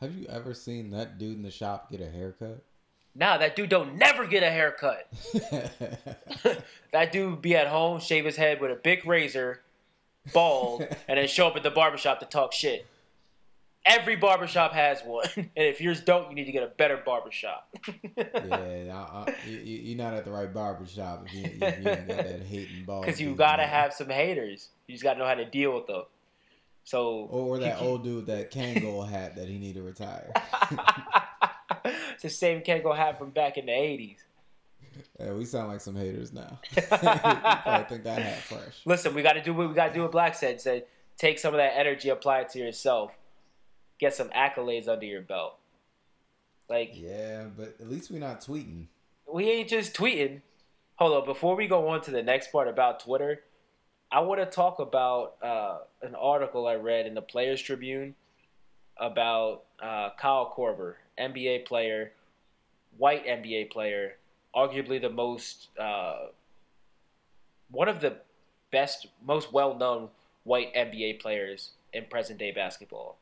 [0.00, 2.62] Have you ever seen that dude in the shop get a haircut?
[3.14, 5.08] Nah, that dude don't never get a haircut.
[6.92, 9.62] that dude be at home, shave his head with a big razor,
[10.32, 12.86] bald, and then show up at the barbershop to talk shit.
[13.86, 17.68] Every barbershop has one, and if yours don't, you need to get a better barbershop.
[18.16, 18.26] yeah,
[18.94, 21.90] I, I, you, you- you're not at the right barber shop if you, if you
[21.90, 23.02] ain't got that hating ball.
[23.02, 24.70] Because you gotta have some haters.
[24.86, 26.04] You just gotta know how to deal with them.
[26.84, 30.32] So Or, or that old dude with that Kangol hat that he need to retire.
[31.84, 34.16] it's the same Kangol hat from back in the '80s.
[35.18, 36.58] Yeah, we sound like some haters now.
[36.76, 38.80] you probably think that hat fresh.
[38.84, 40.02] Listen, we got to do what we got to do.
[40.02, 40.84] What Black said said,
[41.18, 43.10] take some of that energy, apply it to yourself,
[43.98, 45.56] get some accolades under your belt.
[46.68, 48.86] Like Yeah, but at least we're not tweeting.
[49.32, 50.40] we ain't just tweeting.
[50.96, 53.40] Hold on, before we go on to the next part about Twitter,
[54.12, 58.14] I want to talk about uh, an article I read in the Players Tribune
[58.96, 62.12] about uh, Kyle Korver, NBA player,
[62.96, 64.16] white NBA player,
[64.54, 66.26] arguably the most, uh,
[67.70, 68.18] one of the
[68.70, 70.10] best, most well known
[70.44, 73.16] white NBA players in present day basketball.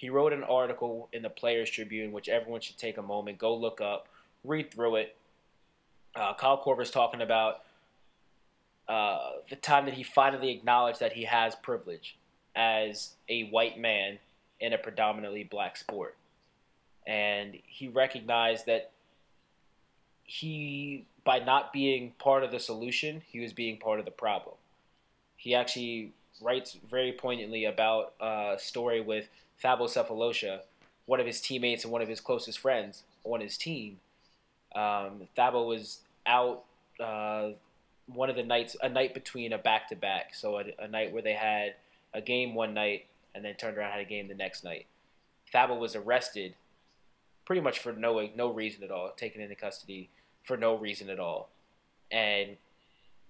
[0.00, 3.54] He wrote an article in the Players Tribune, which everyone should take a moment, go
[3.54, 4.08] look up,
[4.44, 5.14] read through it.
[6.16, 7.60] Uh, Kyle Korver's talking about
[8.88, 12.16] uh, the time that he finally acknowledged that he has privilege
[12.56, 14.18] as a white man
[14.58, 16.16] in a predominantly black sport.
[17.06, 18.92] And he recognized that
[20.24, 24.56] he, by not being part of the solution, he was being part of the problem.
[25.36, 29.28] He actually writes very poignantly about a story with
[29.62, 30.60] Thabo Sefolosha,
[31.06, 33.98] one of his teammates and one of his closest friends on his team.
[34.74, 36.64] Um, Thabo was out
[36.98, 37.50] uh,
[38.06, 40.34] one of the nights, a night between a back to back.
[40.34, 41.74] So a, a night where they had
[42.14, 44.86] a game one night and then turned around had a game the next night.
[45.52, 46.54] Thabo was arrested
[47.44, 50.08] pretty much for no no reason at all, taken into custody
[50.44, 51.48] for no reason at all.
[52.10, 52.56] And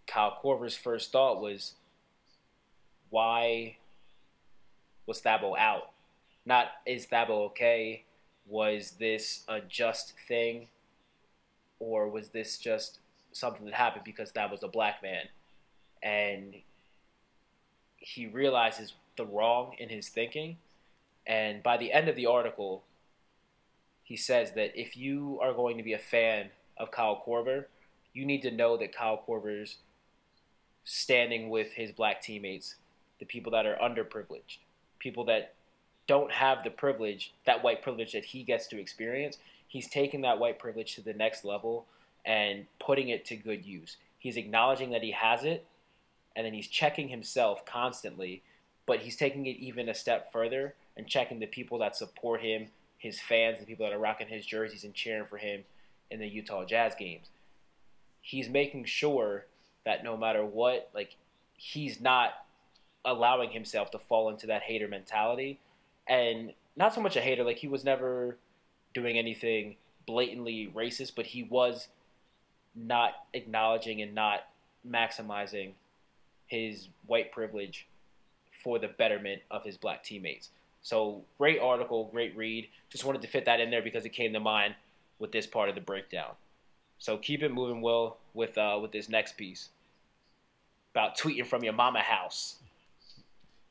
[0.07, 1.75] Kyle Korver's first thought was,
[3.09, 3.77] why
[5.07, 5.91] was Thabo out?
[6.45, 8.05] Not is Thabo okay?
[8.47, 10.69] Was this a just thing?
[11.79, 12.99] Or was this just
[13.33, 15.27] something that happened because that was a black man?
[16.03, 16.55] And
[17.97, 20.57] he realizes the wrong in his thinking.
[21.27, 22.83] And by the end of the article,
[24.03, 27.67] he says that if you are going to be a fan of Kyle Korver,
[28.13, 29.77] you need to know that Kyle Korver's
[30.85, 32.77] standing with his black teammates,
[33.21, 34.59] the people that are underprivileged,
[34.99, 35.55] people that
[36.11, 39.39] don't have the privilege, that white privilege that he gets to experience.
[39.69, 41.87] He's taking that white privilege to the next level
[42.25, 43.97] and putting it to good use.
[44.19, 45.65] He's acknowledging that he has it,
[46.35, 48.43] and then he's checking himself constantly,
[48.87, 52.67] but he's taking it even a step further and checking the people that support him,
[52.99, 55.63] his fans, the people that are rocking his jerseys and cheering for him
[56.11, 57.29] in the Utah Jazz games.
[58.21, 59.47] He's making sure
[59.85, 61.15] that no matter what, like
[61.55, 62.33] he's not
[63.05, 65.61] allowing himself to fall into that hater mentality,
[66.11, 67.45] and not so much a hater.
[67.45, 68.37] Like he was never
[68.93, 71.89] doing anything blatantly racist, but he was
[72.75, 74.41] not acknowledging and not
[74.87, 75.73] maximizing
[76.47, 77.87] his white privilege
[78.63, 80.51] for the betterment of his black teammates.
[80.83, 82.69] So great article, great read.
[82.91, 84.75] Just wanted to fit that in there because it came to mind
[85.19, 86.33] with this part of the breakdown.
[86.99, 89.69] So keep it moving, Will, with uh, with this next piece
[90.93, 92.57] about tweeting from your mama house.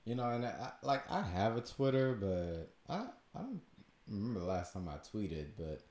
[0.09, 3.01] You know, and I, like I have a Twitter, but I
[3.35, 3.61] I don't
[4.07, 5.49] remember the last time I tweeted.
[5.55, 5.83] But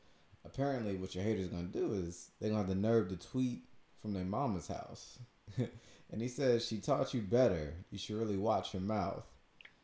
[0.45, 3.63] apparently, what your haters gonna do is they're gonna have the nerve to tweet
[4.03, 5.21] from their mama's house.
[5.57, 7.75] and he says she taught you better.
[7.93, 9.23] You should really watch your mouth.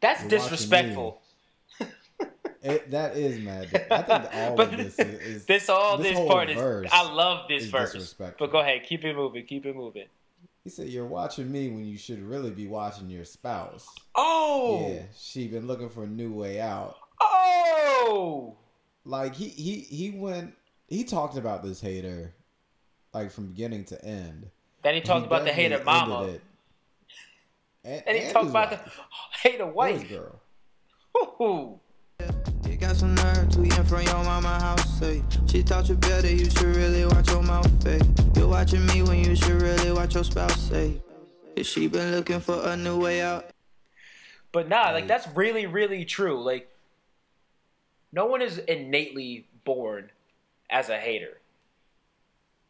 [0.00, 1.22] That's You're disrespectful.
[2.62, 3.68] It, that is mad.
[3.90, 6.56] I think all of this is, is This all this, whole part is.
[6.90, 8.14] I love this is verse.
[8.14, 9.44] But go ahead, keep it moving.
[9.44, 10.06] Keep it moving.
[10.64, 13.86] He said you're watching me when you should really be watching your spouse.
[14.14, 16.96] Oh, Yeah, she been looking for a new way out.
[17.20, 18.56] oh.
[19.04, 20.54] like he he he went
[20.88, 22.34] he talked about this hater
[23.12, 24.50] like from beginning to end.
[24.82, 26.24] Then he talked about the hater mama.
[26.28, 26.42] it.
[27.84, 28.80] And, And he and talked about the
[29.42, 30.08] hater wife.
[30.08, 30.40] girl.
[31.40, 31.80] Ooh.
[32.84, 36.76] Got some nerve tweeting from your mama house, say She taught you better, you should
[36.76, 37.98] really watch your mouth, say
[38.36, 41.00] You're watching me when you should really watch your spouse, say
[41.56, 43.48] Cause she been looking for a new way out.
[44.52, 46.44] But nah, like that's really, really true.
[46.44, 46.68] Like,
[48.12, 50.10] no one is innately born
[50.68, 51.40] as a hater.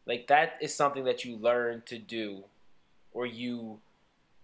[0.07, 2.45] Like that is something that you learn to do,
[3.12, 3.81] or you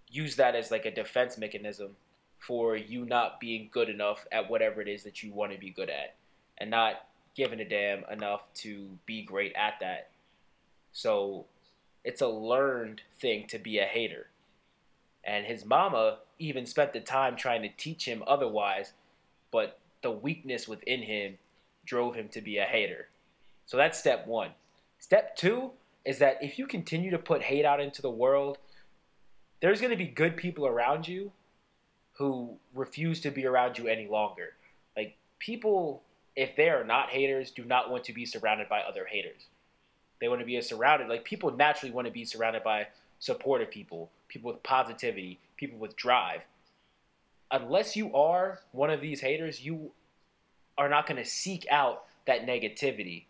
[0.08, 1.94] use that as like a defense mechanism
[2.40, 5.70] for you not being good enough at whatever it is that you want to be
[5.70, 6.16] good at,
[6.58, 10.10] and not giving a damn enough to be great at that.
[10.92, 11.46] So,
[12.04, 14.28] it's a learned thing to be a hater.
[15.22, 18.94] And his mama even spent the time trying to teach him otherwise,
[19.52, 21.36] but the weakness within him
[21.84, 23.08] drove him to be a hater.
[23.66, 24.52] So that's step one.
[24.98, 25.72] Step two
[26.04, 28.58] is that if you continue to put hate out into the world,
[29.60, 31.32] there's going to be good people around you
[32.20, 34.50] who refuse to be around you any longer.
[34.96, 36.02] Like, people,
[36.36, 39.46] if they are not haters, do not want to be surrounded by other haters.
[40.20, 42.88] They want to be surrounded, like, people naturally want to be surrounded by
[43.20, 46.42] supportive people, people with positivity, people with drive.
[47.50, 49.92] Unless you are one of these haters, you
[50.76, 53.24] are not going to seek out that negativity.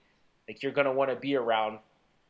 [0.48, 1.78] Like you're going to want to be around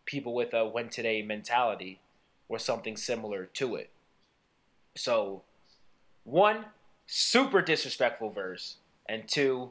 [0.04, 2.00] people with a when today mentality
[2.48, 3.90] or something similar to it.
[4.96, 5.42] So,
[6.30, 6.64] one,
[7.06, 8.76] super disrespectful verse,
[9.08, 9.70] and two,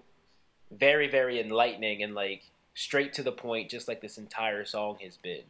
[0.72, 2.44] very, very enlightening and like
[2.74, 5.44] straight to the point, just like this entire song has been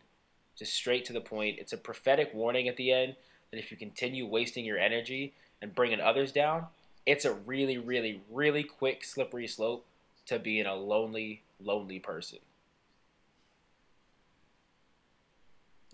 [0.57, 1.57] just straight to the point.
[1.57, 3.15] It's a prophetic warning at the end
[3.51, 6.67] that if you continue wasting your energy and bringing others down,
[7.05, 9.85] it's a really, really, really quick slippery slope
[10.27, 12.39] to being a lonely, lonely person.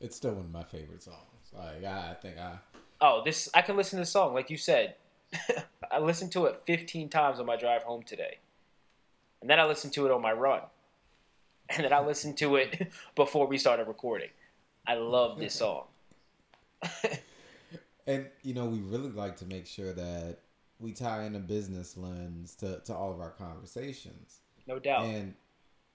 [0.01, 1.15] It's still one of my favorite songs.
[1.53, 2.57] Like I, I think I
[3.01, 4.95] Oh, this I can listen to the song like you said.
[5.91, 8.39] I listened to it 15 times on my drive home today.
[9.41, 10.61] And then I listened to it on my run.
[11.67, 14.29] And then I listened to it before we started recording.
[14.85, 15.85] I love this song.
[18.05, 20.37] and you know we really like to make sure that
[20.77, 24.41] we tie in a business lens to, to all of our conversations.
[24.67, 25.05] No doubt.
[25.05, 25.33] And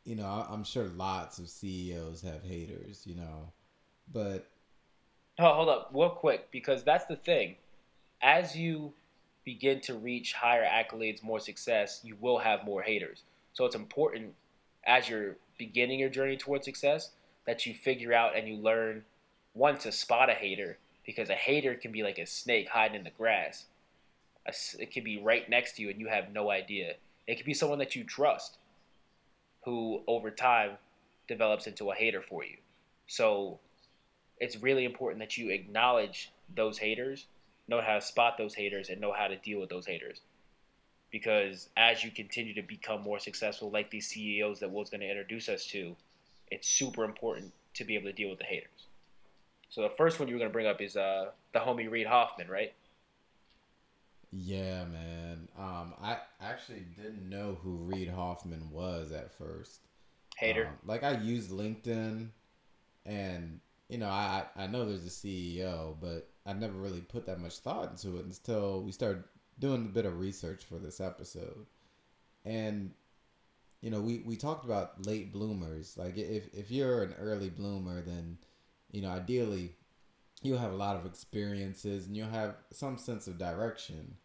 [0.04, 3.52] you know, I'm sure lots of CEOs have haters, you know,
[4.12, 4.48] but
[5.38, 7.56] Oh, hold up, real quick, because that's the thing.
[8.20, 8.92] As you
[9.44, 13.22] begin to reach higher accolades, more success, you will have more haters.
[13.52, 14.34] So it's important
[14.84, 17.10] as you're beginning your journey towards success
[17.46, 19.04] that you figure out and you learn
[19.52, 23.04] one to spot a hater because a hater can be like a snake hiding in
[23.04, 23.66] the grass.
[24.78, 26.94] It can be right next to you and you have no idea.
[27.26, 28.58] It could be someone that you trust
[29.64, 30.72] who over time
[31.28, 32.56] develops into a hater for you.
[33.06, 33.58] So
[34.38, 37.26] it's really important that you acknowledge those haters,
[37.70, 40.20] know how to spot those haters, and know how to deal with those haters.
[41.10, 45.08] Because as you continue to become more successful, like these CEOs that Will's going to
[45.08, 45.96] introduce us to,
[46.50, 48.86] it's super important to be able to deal with the haters.
[49.70, 52.06] So the first one you were going to bring up is uh, the homie Reid
[52.06, 52.74] Hoffman, right?
[54.32, 55.48] yeah, man.
[55.58, 59.80] Um, I actually didn't know who Reid Hoffman was at first.
[60.36, 60.68] Hater.
[60.68, 62.28] Um, like I used LinkedIn,
[63.04, 67.40] and you know I I know there's a CEO, but I never really put that
[67.40, 69.24] much thought into it until we started
[69.58, 71.66] doing a bit of research for this episode,
[72.44, 72.92] and
[73.80, 75.96] you know we we talked about late bloomers.
[75.96, 78.38] Like if if you're an early bloomer, then
[78.90, 79.74] you know ideally
[80.42, 84.16] you'll have a lot of experiences and you'll have some sense of direction.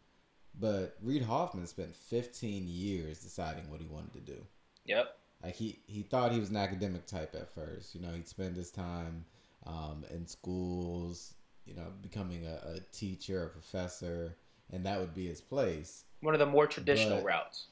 [0.58, 4.38] But Reid Hoffman spent 15 years deciding what he wanted to do.
[4.86, 5.18] Yep.
[5.44, 7.94] Like he, he thought he was an academic type at first.
[7.94, 9.26] You know, he'd spend his time
[9.66, 11.34] um, in schools,
[11.66, 14.36] you know, becoming a, a teacher, a professor,
[14.72, 16.04] and that would be his place.
[16.22, 17.68] One of the more traditional But- routes.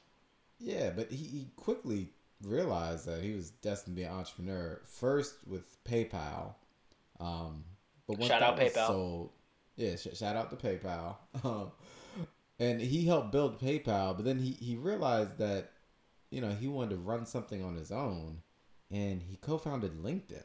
[0.59, 2.09] Yeah, but he, he quickly
[2.41, 4.81] realized that he was destined to be an entrepreneur.
[4.85, 6.53] First with PayPal,
[7.19, 7.65] um,
[8.07, 8.87] but once Shout that out was PayPal.
[8.87, 9.29] sold,
[9.75, 11.15] yeah, sh- shout out to PayPal.
[11.43, 11.71] Um,
[12.59, 15.71] and he helped build PayPal, but then he he realized that
[16.29, 18.41] you know he wanted to run something on his own,
[18.91, 20.43] and he co-founded LinkedIn.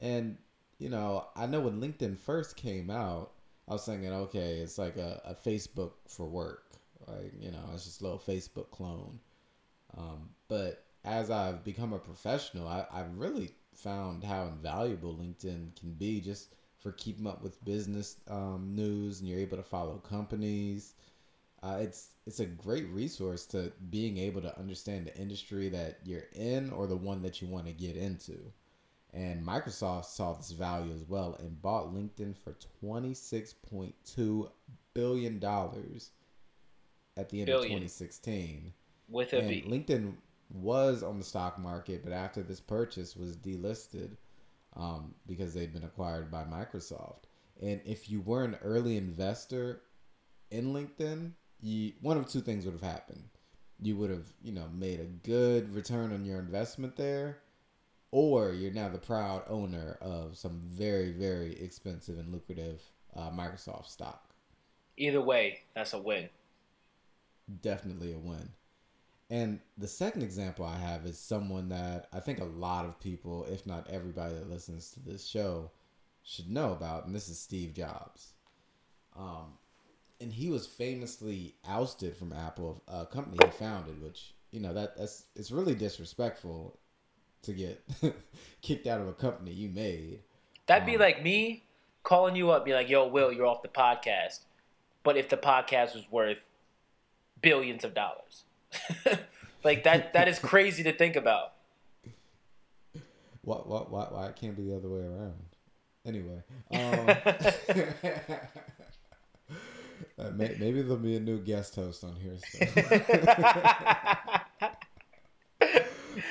[0.00, 0.36] And
[0.78, 3.32] you know, I know when LinkedIn first came out,
[3.68, 6.64] I was thinking, okay, it's like a, a Facebook for work.
[7.06, 9.18] Like, you know, it's just a little Facebook clone.
[9.96, 15.92] Um, but as I've become a professional, I, I've really found how invaluable LinkedIn can
[15.92, 20.94] be just for keeping up with business um, news and you're able to follow companies.
[21.62, 26.26] Uh, it's it's a great resource to being able to understand the industry that you're
[26.34, 28.38] in or the one that you want to get into.
[29.12, 32.54] And Microsoft saw this value as well and bought LinkedIn for
[32.84, 34.50] $26.2
[34.92, 35.44] billion
[37.16, 37.82] at the end Billion.
[37.82, 38.72] of 2016.
[39.08, 39.64] With a And V.
[39.66, 40.14] LinkedIn
[40.50, 44.16] was on the stock market, but after this purchase was delisted
[44.76, 47.24] um, because they'd been acquired by Microsoft.
[47.62, 49.80] And if you were an early investor
[50.50, 53.24] in LinkedIn, you one of two things would have happened.
[53.80, 57.38] You would have, you know, made a good return on your investment there,
[58.10, 62.82] or you're now the proud owner of some very, very expensive and lucrative
[63.14, 64.30] uh, Microsoft stock.
[64.96, 66.28] Either way, that's a win.
[67.60, 68.50] definitely a win.
[69.30, 73.44] And the second example I have is someone that I think a lot of people,
[73.50, 75.70] if not everybody that listens to this show,
[76.22, 78.34] should know about, and this is Steve Jobs.
[79.16, 79.54] Um,
[80.20, 84.96] and he was famously ousted from Apple, a company he founded, which you know that
[84.96, 86.78] that's it's really disrespectful
[87.46, 87.82] to get
[88.62, 90.20] kicked out of a company you made.
[90.66, 91.64] That'd be Um, like me
[92.02, 94.40] calling you up, be like, "Yo, Will, you're off the podcast."
[95.02, 96.40] But if the podcast was worth
[97.40, 98.44] billions of dollars,
[99.64, 101.52] like that, that is crazy to think about.
[103.42, 105.34] What what why why it can't be the other way around?
[106.04, 106.42] Anyway,
[106.72, 107.08] um,
[110.18, 112.36] uh, may, maybe there'll be a new guest host on here.
[112.50, 112.66] So.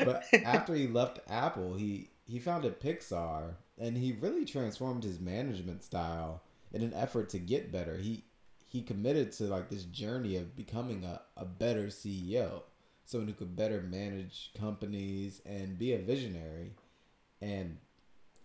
[0.04, 5.84] But after he left Apple, he he founded Pixar, and he really transformed his management
[5.84, 6.42] style
[6.74, 7.98] in an effort to get better.
[7.98, 8.24] He
[8.68, 12.64] he committed to like this journey of becoming a, a better CEO,
[13.06, 16.74] someone who could better manage companies and be a visionary.
[17.42, 17.78] And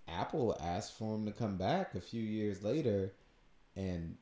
[0.06, 3.12] Apple asked for him to come back a few years later,
[3.74, 4.16] and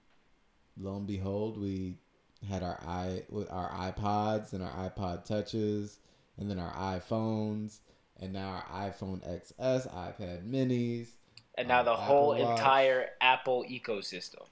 [0.80, 1.96] lo and behold, we
[2.48, 5.98] had our i with our iPods and our iPod touches,
[6.38, 7.80] and then our iPhones,
[8.20, 11.08] and now our iPhone XS, iPad Minis.
[11.56, 12.58] and now um, the whole Watch.
[12.58, 14.46] entire Apple ecosystem.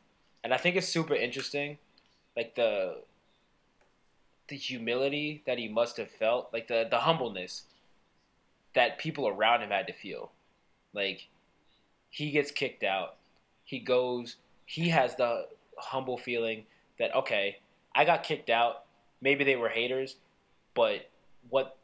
[0.45, 1.79] And I think it's super interesting,
[2.37, 2.99] like the
[4.49, 7.65] the humility that he must have felt, like the the humbleness
[8.75, 10.31] that people around him had to feel.
[10.93, 11.27] Like
[12.11, 13.17] he gets kicked out,
[13.65, 16.65] he goes, he has the humble feeling
[16.99, 17.59] that okay,
[17.95, 18.85] I got kicked out.
[19.21, 20.17] Maybe they were haters,
[20.75, 21.09] but
[21.51, 21.77] what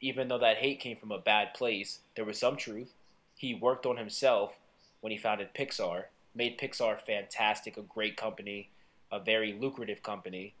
[0.00, 2.92] even though that hate came from a bad place, there was some truth.
[3.34, 4.58] He worked on himself
[5.00, 6.04] when he founded Pixar,
[6.34, 8.70] made Pixar fantastic, a great company,
[9.10, 10.54] a very lucrative company,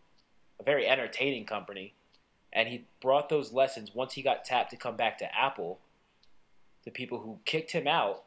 [0.58, 1.94] a very entertaining company.
[2.52, 5.78] And he brought those lessons once he got tapped to come back to Apple.
[6.84, 8.22] The people who kicked him out,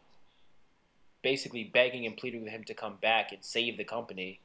[1.24, 4.40] basically begging and pleading with him to come back and save the company.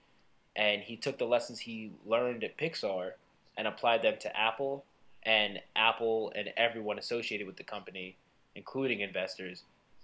[0.56, 3.12] And he took the lessons he learned at Pixar
[3.56, 4.84] and applied them to Apple.
[5.26, 8.16] And Apple and everyone associated with the company,
[8.54, 9.62] including investors,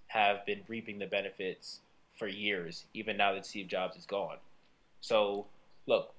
[0.08, 1.80] have been reaping the benefits
[2.16, 4.36] for years, even now that Steve Jobs is gone.
[5.00, 5.46] So,
[5.86, 6.12] look,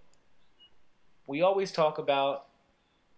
[1.28, 2.46] we always talk about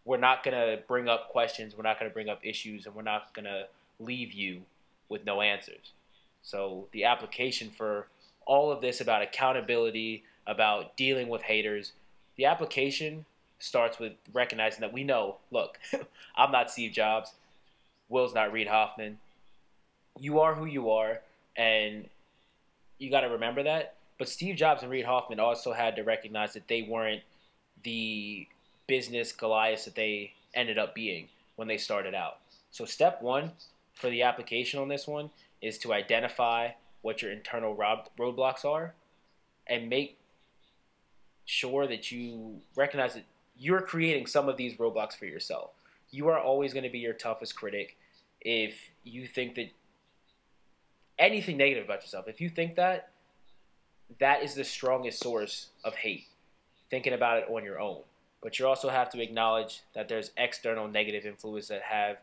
[0.05, 2.95] we're not going to bring up questions, we're not going to bring up issues, and
[2.95, 3.67] we're not going to
[3.99, 4.61] leave you
[5.09, 5.93] with no answers.
[6.41, 8.07] So, the application for
[8.45, 11.93] all of this about accountability, about dealing with haters,
[12.35, 13.25] the application
[13.63, 15.79] starts with recognizing that we know, look,
[16.35, 17.33] I'm not Steve Jobs,
[18.09, 19.19] Will's not Reid Hoffman.
[20.19, 21.21] You are who you are,
[21.55, 22.07] and
[22.99, 23.95] you got to remember that.
[24.19, 27.23] But Steve Jobs and Reid Hoffman also had to recognize that they weren't
[27.83, 28.47] the
[28.85, 32.39] business Goliaths that they ended up being when they started out.
[32.69, 33.51] So, step one
[33.93, 35.29] for the application on this one
[35.61, 36.69] is to identify
[37.01, 38.93] what your internal roadblocks are
[39.67, 40.17] and make
[41.45, 43.23] sure that you recognize that
[43.57, 45.71] you're creating some of these roadblocks for yourself.
[46.11, 47.97] You are always going to be your toughest critic
[48.41, 49.71] if you think that
[51.17, 53.09] anything negative about yourself, if you think that,
[54.19, 56.27] that is the strongest source of hate,
[56.89, 58.01] thinking about it on your own.
[58.41, 62.17] But you also have to acknowledge that there's external negative influences that have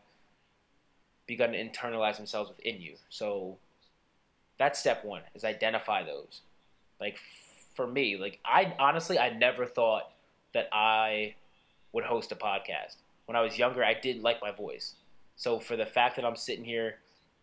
[1.25, 2.95] begun to internalize themselves within you.
[3.09, 3.57] So
[4.59, 6.41] that's step one is identify those.
[6.99, 7.17] Like
[7.73, 10.11] for me, like I honestly I never thought
[10.53, 11.35] that I
[11.93, 12.95] would host a podcast.
[13.25, 14.95] When I was younger, I didn't like my voice.
[15.35, 16.95] So for the fact that I'm sitting here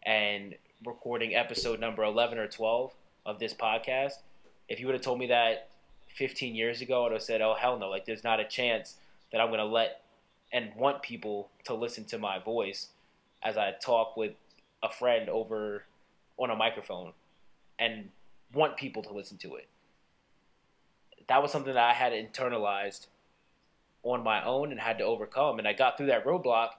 [0.04, 0.54] and
[0.84, 2.92] recording episode number 11 or 12
[3.26, 4.14] of this podcast,
[4.68, 5.68] if you would have told me that
[6.16, 7.88] 15 years ago, I would have said, "Oh hell no!
[7.88, 8.96] Like there's not a chance
[9.32, 10.02] that I'm gonna let
[10.52, 12.88] and want people to listen to my voice
[13.42, 14.34] as I talk with
[14.82, 15.84] a friend over
[16.38, 17.12] on a microphone
[17.78, 18.10] and
[18.52, 19.68] want people to listen to it."
[21.28, 23.06] That was something that I had internalized
[24.02, 26.70] on my own and had to overcome, and I got through that roadblock.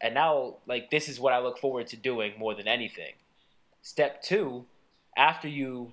[0.00, 3.14] And now, like this is what I look forward to doing more than anything.
[3.82, 4.66] Step two,
[5.16, 5.92] after you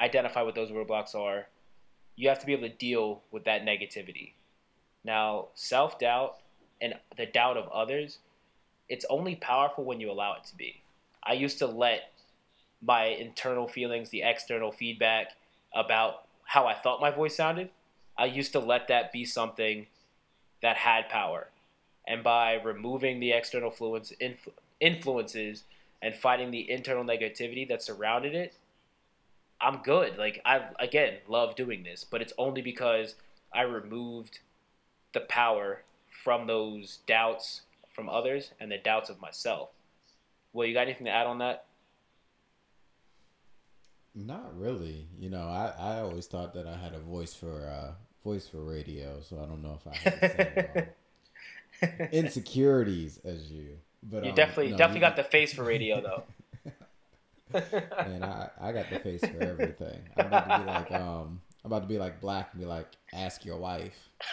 [0.00, 1.46] identify what those roadblocks are,
[2.16, 4.32] you have to be able to deal with that negativity.
[5.04, 6.38] Now, self doubt
[6.80, 8.18] and the doubt of others,
[8.88, 10.82] it's only powerful when you allow it to be.
[11.22, 12.12] I used to let
[12.82, 15.28] my internal feelings, the external feedback
[15.74, 17.70] about how I thought my voice sounded,
[18.16, 19.86] I used to let that be something
[20.62, 21.48] that had power.
[22.06, 24.12] And by removing the external influence,
[24.80, 25.64] influences
[26.02, 28.54] and fighting the internal negativity that surrounded it,
[29.60, 30.18] I'm good.
[30.18, 33.14] Like I again love doing this, but it's only because
[33.54, 34.40] I removed
[35.14, 35.82] the power
[36.24, 37.62] from those doubts
[37.94, 39.68] from others and the doubts of myself.
[40.52, 41.66] Well, you got anything to add on that?
[44.14, 45.06] Not really.
[45.18, 47.92] You know, I, I always thought that I had a voice for uh
[48.24, 50.88] voice for radio, so I don't know if I had
[51.82, 53.78] um, insecurities as you.
[54.02, 56.24] But You um, definitely no, definitely you- got the face for radio though.
[57.98, 60.00] And I, I got the face for everything.
[60.16, 62.88] I'm about to be like um I'm about to be like black and be like,
[63.12, 64.08] ask your wife.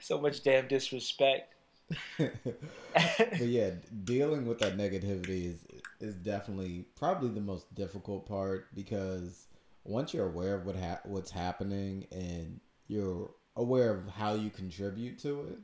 [0.00, 1.51] so much damn disrespect.
[2.18, 3.70] but yeah,
[4.04, 5.64] dealing with that negativity is
[6.00, 9.46] is definitely probably the most difficult part because
[9.84, 15.18] once you're aware of what ha- what's happening and you're aware of how you contribute
[15.18, 15.58] to it,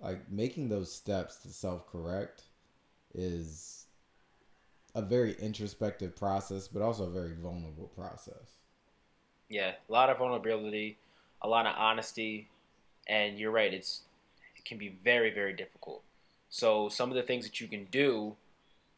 [0.00, 2.44] like making those steps to self correct
[3.14, 3.86] is
[4.94, 8.58] a very introspective process, but also a very vulnerable process.
[9.48, 10.98] Yeah, a lot of vulnerability,
[11.42, 12.48] a lot of honesty,
[13.06, 13.72] and you're right.
[13.72, 14.07] It's it
[14.68, 16.02] can be very very difficult.
[16.50, 18.36] So some of the things that you can do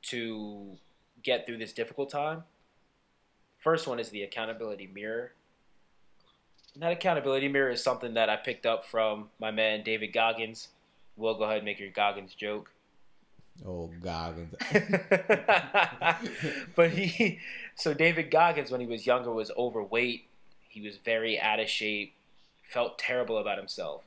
[0.03, 0.77] to
[1.23, 2.45] get through this difficult time.
[3.59, 5.33] First one is the accountability mirror.
[6.75, 10.69] And that accountability mirror is something that I picked up from my man David Goggins.
[11.17, 12.71] We'll go ahead and make your Goggins joke.
[13.67, 14.55] Oh Goggins.
[16.75, 17.41] but he,
[17.75, 20.27] so David Goggins, when he was younger, was overweight.
[20.69, 22.15] He was very out of shape,
[22.63, 24.03] felt terrible about himself,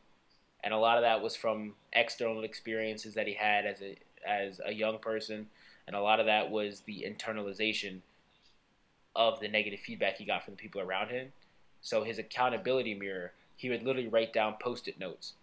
[0.64, 4.61] and a lot of that was from external experiences that he had as a as
[4.66, 5.47] a young person,
[5.86, 7.99] and a lot of that was the internalization
[9.16, 11.34] of the negative feedback he got from the people around him.
[11.82, 15.34] So his accountability mirror, he would literally write down post-it notes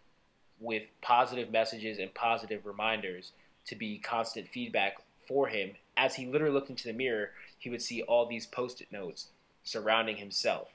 [0.58, 3.32] with positive messages and positive reminders
[3.66, 4.96] to be constant feedback
[5.28, 5.72] for him.
[5.96, 9.28] As he literally looked into the mirror, he would see all these post-it notes
[9.62, 10.68] surrounding himself.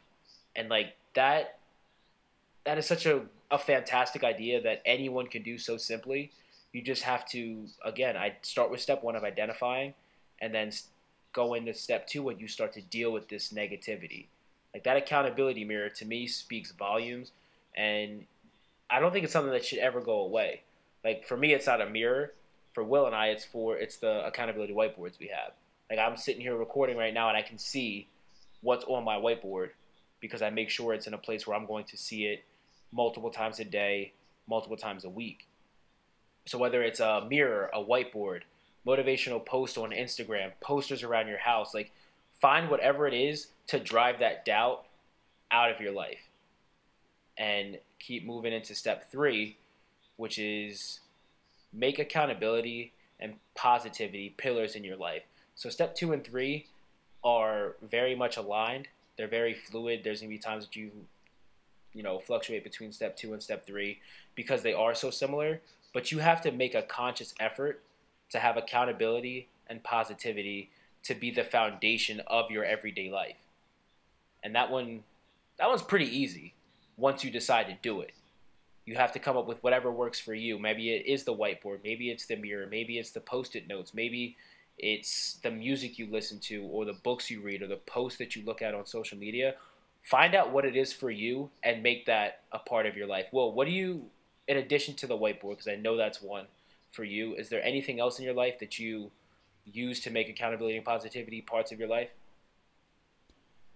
[0.55, 1.59] And like that
[2.65, 3.21] that is such a,
[3.51, 6.31] a fantastic idea that anyone can do so simply.
[6.71, 9.93] You just have to again, I start with step 1 of identifying
[10.41, 10.71] and then
[11.33, 14.27] go into step 2 when you start to deal with this negativity.
[14.73, 17.31] Like that accountability mirror to me speaks volumes
[17.75, 18.25] and
[18.89, 20.61] I don't think it's something that should ever go away.
[21.03, 22.33] Like for me it's not a mirror,
[22.75, 25.53] for Will and I, it's for it's the accountability whiteboards we have.
[25.89, 28.07] Like I'm sitting here recording right now, and I can see
[28.61, 29.69] what's on my whiteboard
[30.19, 32.43] because I make sure it's in a place where I'm going to see it
[32.91, 34.13] multiple times a day,
[34.47, 35.47] multiple times a week.
[36.45, 38.41] So whether it's a mirror, a whiteboard,
[38.85, 41.91] motivational post on Instagram, posters around your house, like
[42.39, 44.85] find whatever it is to drive that doubt
[45.51, 46.29] out of your life,
[47.37, 49.57] and keep moving into step three,
[50.17, 50.99] which is
[51.73, 55.23] make accountability and positivity pillars in your life.
[55.55, 56.67] So step two and three
[57.23, 58.87] are very much aligned.
[59.17, 60.01] They're very fluid.
[60.03, 60.91] There's gonna be times that you,
[61.95, 63.99] you know, fluctuate between step two and step three
[64.35, 65.61] because they are so similar.
[65.93, 67.81] But you have to make a conscious effort
[68.29, 70.69] to have accountability and positivity
[71.03, 73.37] to be the foundation of your everyday life.
[74.43, 75.03] And that one
[75.57, 76.53] that one's pretty easy
[76.97, 78.13] once you decide to do it.
[78.85, 80.59] You have to come up with whatever works for you.
[80.59, 84.35] Maybe it is the whiteboard, maybe it's the mirror, maybe it's the post-it notes, maybe
[84.77, 88.35] it's the music you listen to or the books you read or the posts that
[88.35, 89.55] you look at on social media.
[90.05, 93.25] Find out what it is for you and make that a part of your life.
[93.31, 94.05] Well, what do you
[94.47, 96.45] in addition to the whiteboard because I know that's one
[96.91, 99.11] for you, is there anything else in your life that you
[99.65, 102.09] use to make accountability and positivity parts of your life?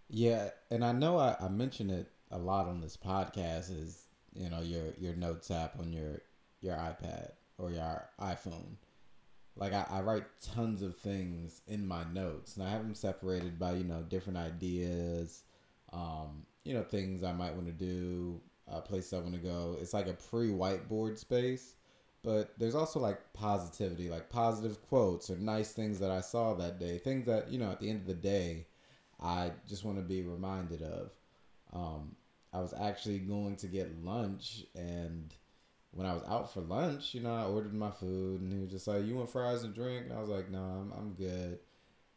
[0.10, 4.50] Yeah, and I know I, I mention it a lot on this podcast is you
[4.50, 6.22] know your your notes app on your
[6.62, 8.76] your iPad or your iPhone.
[9.56, 13.60] Like I, I write tons of things in my notes, and I have them separated
[13.60, 15.44] by you know different ideas,
[15.94, 18.40] um, you know things I might want to do,
[18.72, 19.78] uh, places I want to go.
[19.80, 21.76] It's like a pre whiteboard space,
[22.24, 26.80] but there's also like positivity, like positive quotes or nice things that I saw that
[26.80, 28.68] day, things that you know at the end of the day,
[29.22, 31.12] I just want to be reminded of.
[31.72, 32.16] Um,
[32.52, 35.34] I was actually going to get lunch, and
[35.92, 38.72] when I was out for lunch, you know, I ordered my food, and he was
[38.72, 41.60] just like, "You want fries and drink?" And I was like, "No, I'm I'm good."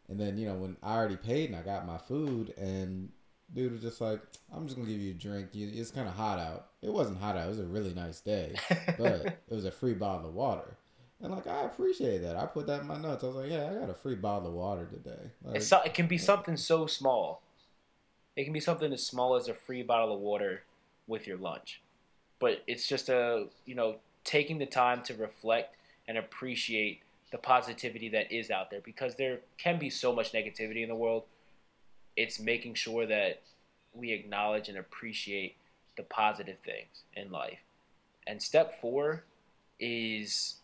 [0.09, 3.11] And then you know when I already paid and I got my food, and
[3.55, 4.21] dude was just like,
[4.53, 5.51] "I'm just gonna give you a drink.
[5.55, 6.69] It's kind of hot out.
[6.83, 7.47] It wasn't hot out.
[7.47, 8.55] It was a really nice day,
[8.99, 10.77] but it was a free bottle of water."
[11.21, 12.37] And like I appreciate that.
[12.37, 13.23] I put that in my notes.
[13.23, 15.81] I was like, "Yeah, I got a free bottle of water today." Like, It's so,
[15.83, 17.43] it can be something so small.
[18.35, 20.63] It can be something as small as a free bottle of water
[21.07, 21.83] with your lunch.
[22.39, 25.77] But it's just a, you know, taking the time to reflect
[26.09, 30.83] and appreciate the positivity that is out there because there can be so much negativity
[30.83, 31.25] in the world.
[32.17, 33.43] It's making sure that
[33.95, 35.57] we acknowledge and appreciate
[35.97, 37.59] the positive things in life.
[38.27, 39.25] And step 4
[39.79, 40.57] is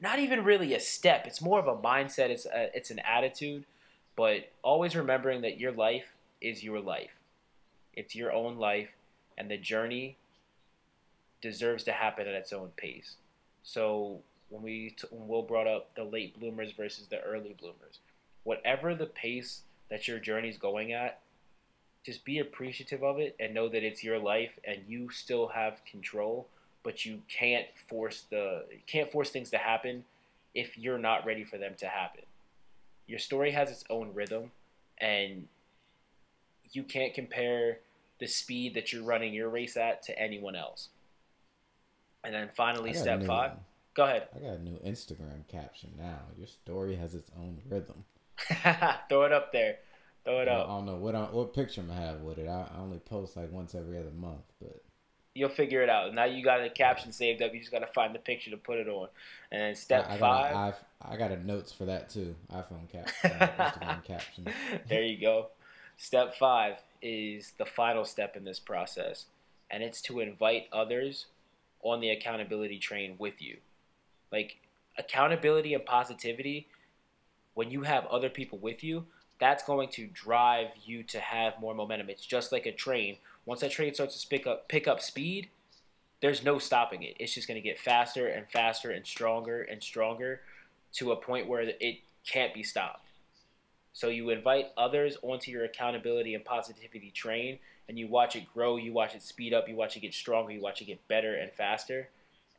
[0.00, 1.26] not even really a step.
[1.26, 2.30] It's more of a mindset.
[2.30, 3.64] It's a, it's an attitude,
[4.16, 7.10] but always remembering that your life is your life.
[7.94, 8.90] It's your own life,
[9.38, 10.16] and the journey
[11.40, 13.16] deserves to happen at its own pace.
[13.62, 14.20] So
[14.50, 18.00] when we when Will brought up the late bloomers versus the early bloomers,
[18.42, 21.20] whatever the pace that your journey's going at,
[22.04, 25.80] just be appreciative of it and know that it's your life and you still have
[25.90, 26.46] control
[26.84, 30.04] but you can't force the can't force things to happen
[30.54, 32.22] if you're not ready for them to happen.
[33.08, 34.52] Your story has its own rhythm
[34.98, 35.48] and
[36.70, 37.78] you can't compare
[38.20, 40.90] the speed that you're running your race at to anyone else.
[42.22, 43.50] And then finally step new 5.
[43.50, 43.58] one.
[43.94, 44.28] Go ahead.
[44.34, 46.20] I got a new Instagram caption now.
[46.38, 48.04] Your story has its own rhythm.
[49.08, 49.76] Throw it up there.
[50.24, 50.68] Throw it I up.
[50.68, 52.48] I don't know what I, what picture I'm gonna have with it.
[52.48, 54.82] I, I only post like once every other month, but
[55.36, 56.14] You'll figure it out.
[56.14, 57.52] Now you got a caption saved up.
[57.52, 59.08] You just got to find the picture to put it on.
[59.50, 60.20] And step I, I 5.
[60.20, 62.36] got a, I've, I got a notes for that too.
[62.52, 63.28] iPhone cap, uh,
[63.64, 64.46] Instagram caption.
[64.88, 65.48] there you go.
[65.96, 69.26] Step five is the final step in this process,
[69.70, 71.26] and it's to invite others
[71.82, 73.56] on the accountability train with you.
[74.30, 74.58] Like
[74.96, 76.68] accountability and positivity,
[77.54, 79.06] when you have other people with you,
[79.40, 82.10] that's going to drive you to have more momentum.
[82.10, 83.16] It's just like a train.
[83.46, 85.48] Once that train starts to pick up pick up speed,
[86.20, 87.16] there's no stopping it.
[87.18, 90.40] It's just going to get faster and faster and stronger and stronger
[90.94, 93.08] to a point where it can't be stopped.
[93.92, 98.76] So you invite others onto your accountability and positivity train, and you watch it grow,
[98.76, 101.34] you watch it speed up, you watch it get stronger, you watch it get better
[101.34, 102.08] and faster,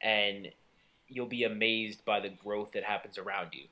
[0.01, 0.49] and
[1.09, 3.65] you'll be amazed by the growth that happens around you.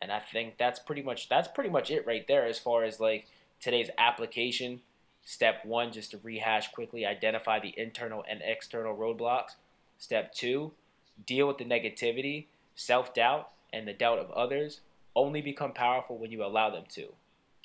[0.00, 3.00] And I think that's pretty much that's pretty much it right there as far as
[3.00, 3.26] like
[3.60, 4.80] today's application.
[5.24, 9.56] Step one, just to rehash quickly, identify the internal and external roadblocks.
[9.98, 10.72] Step two,
[11.26, 14.80] deal with the negativity, self doubt, and the doubt of others.
[15.16, 17.12] Only become powerful when you allow them to.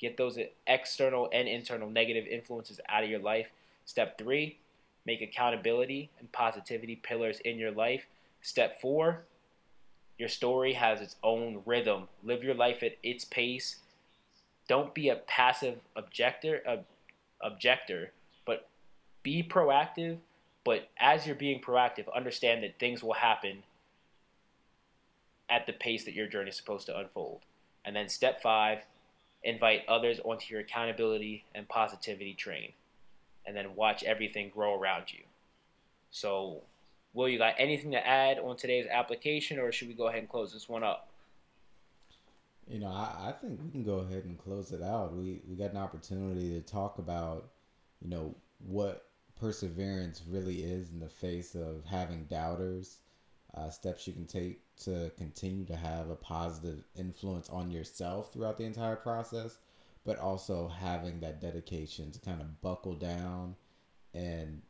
[0.00, 3.46] Get those external and internal negative influences out of your life.
[3.86, 4.58] Step three,
[5.06, 8.06] make accountability and positivity pillars in your life.
[8.42, 9.24] Step four,
[10.18, 12.08] your story has its own rhythm.
[12.22, 13.76] Live your life at its pace.
[14.68, 16.84] Don't be a passive objector, ob-
[17.40, 18.12] objector,
[18.46, 18.68] but
[19.22, 20.18] be proactive.
[20.64, 23.64] But as you're being proactive, understand that things will happen
[25.50, 27.40] at the pace that your journey is supposed to unfold.
[27.84, 28.78] And then step five,
[29.42, 32.72] invite others onto your accountability and positivity train.
[33.44, 35.20] And then watch everything grow around you.
[36.10, 36.62] So,
[37.14, 40.28] Will, you got anything to add on today's application, or should we go ahead and
[40.28, 41.08] close this one up?
[42.66, 45.14] You know, I, I think we can go ahead and close it out.
[45.14, 47.50] We we got an opportunity to talk about,
[48.00, 49.06] you know, what
[49.38, 52.98] perseverance really is in the face of having doubters,
[53.54, 58.56] uh, steps you can take to continue to have a positive influence on yourself throughout
[58.56, 59.58] the entire process,
[60.04, 63.54] but also having that dedication to kind of buckle down
[64.14, 64.62] and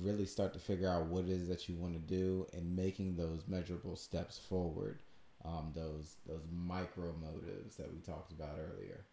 [0.00, 3.16] really start to figure out what it is that you want to do and making
[3.16, 4.98] those measurable steps forward
[5.44, 9.04] um, those those micro motives that we talked about earlier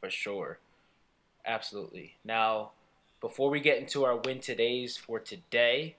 [0.00, 0.58] for sure.
[1.46, 2.14] Absolutely.
[2.24, 2.70] Now,
[3.20, 5.96] before we get into our win todays for today,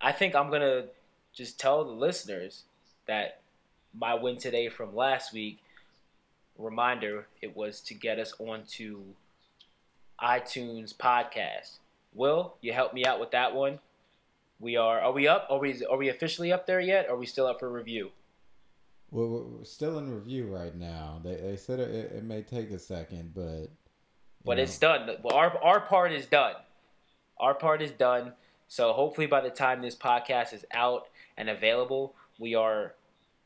[0.00, 0.86] I think I'm to
[1.32, 2.64] just tell the listeners
[3.06, 3.40] that
[3.94, 5.58] my win today from last week,
[6.58, 9.00] reminder, it was to get us onto
[10.20, 11.78] iTunes podcast.
[12.16, 13.78] Will, you help me out with that one?
[14.58, 15.46] We are are we up?
[15.50, 17.08] Are we are we officially up there yet?
[17.10, 18.10] Are we still up for review?
[19.10, 21.20] Well, we're still in review right now.
[21.22, 23.68] They, they said it, it may take a second, but
[24.44, 25.10] But know, it's done.
[25.30, 26.54] Our our part is done.
[27.38, 28.32] Our part is done.
[28.66, 32.94] So hopefully by the time this podcast is out and available, we are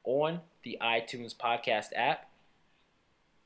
[0.05, 2.29] on the iTunes podcast app.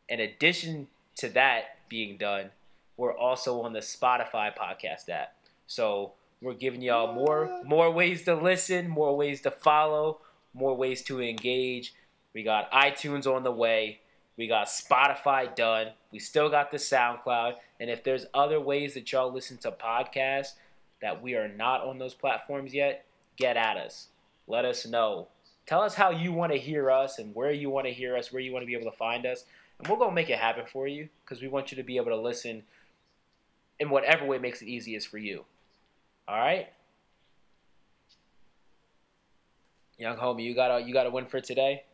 [0.09, 2.51] In addition to that being done,
[2.97, 5.35] we're also on the Spotify podcast app.
[5.67, 10.21] So we're giving y'all more more ways to listen, more ways to follow,
[10.53, 11.95] more ways to engage.
[12.35, 14.01] We got iTunes on the way.
[14.37, 15.89] We got Spotify done.
[16.11, 17.55] We still got the SoundCloud.
[17.79, 20.55] And if there's other ways that y'all listen to podcasts
[21.01, 23.05] that we are not on those platforms yet,
[23.37, 24.09] get at us.
[24.47, 25.29] Let us know.
[25.67, 28.33] Tell us how you want to hear us and where you want to hear us,
[28.33, 29.45] where you want to be able to find us.
[29.79, 31.97] And we're going to make it happen for you because we want you to be
[31.97, 32.63] able to listen
[33.81, 35.45] in whatever way makes it easiest for you.
[36.29, 36.69] All right?
[39.99, 41.85] Young homie, you got a you got a win for today?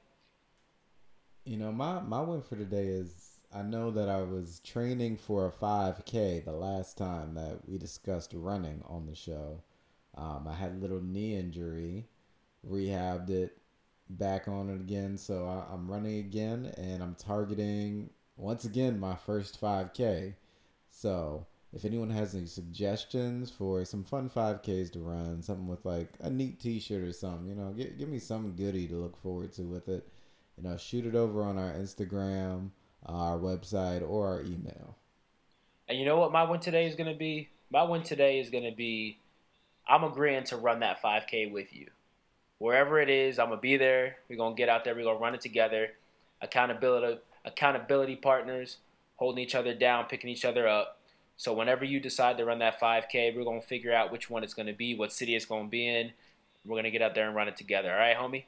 [1.45, 5.47] You know, my my win for today is I know that I was training for
[5.47, 9.62] a 5K the last time that we discussed running on the show.
[10.16, 12.07] Um, I had a little knee injury,
[12.68, 13.59] rehabbed it,
[14.09, 15.16] back on it again.
[15.16, 20.35] So I, I'm running again, and I'm targeting once again my first 5K.
[20.89, 26.09] So if anyone has any suggestions for some fun 5Ks to run, something with like
[26.21, 29.53] a neat T-shirt or something, you know, give, give me some goodie to look forward
[29.55, 30.09] to with it.
[30.57, 32.71] You know, shoot it over on our Instagram,
[33.07, 34.97] our website, or our email.
[35.89, 37.49] And you know what my win today is going to be?
[37.71, 39.18] My win today is going to be
[39.91, 41.89] I'm agreeing to run that 5K with you.
[42.59, 44.18] Wherever it is, I'm going to be there.
[44.29, 44.95] We're going to get out there.
[44.95, 45.89] We're going to run it together.
[46.41, 48.77] Accountability, accountability partners,
[49.16, 50.99] holding each other down, picking each other up.
[51.41, 54.45] So whenever you decide to run that 5K, we're going to figure out which one
[54.45, 56.12] it's going to be, what city it's going to be in.
[56.66, 57.91] We're going to get out there and run it together.
[57.91, 58.45] All right, homie?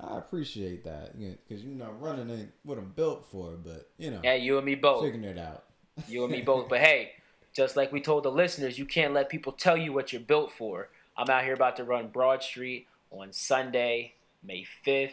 [0.00, 4.18] I appreciate that because you know running ain't what I'm built for, but you know,
[4.24, 5.04] Yeah, you and me both.
[5.04, 5.62] figuring it out.
[6.08, 6.68] You and me both.
[6.68, 7.12] But hey,
[7.54, 10.50] just like we told the listeners, you can't let people tell you what you're built
[10.50, 10.88] for.
[11.16, 15.12] I'm out here about to run Broad Street on Sunday, May 5th,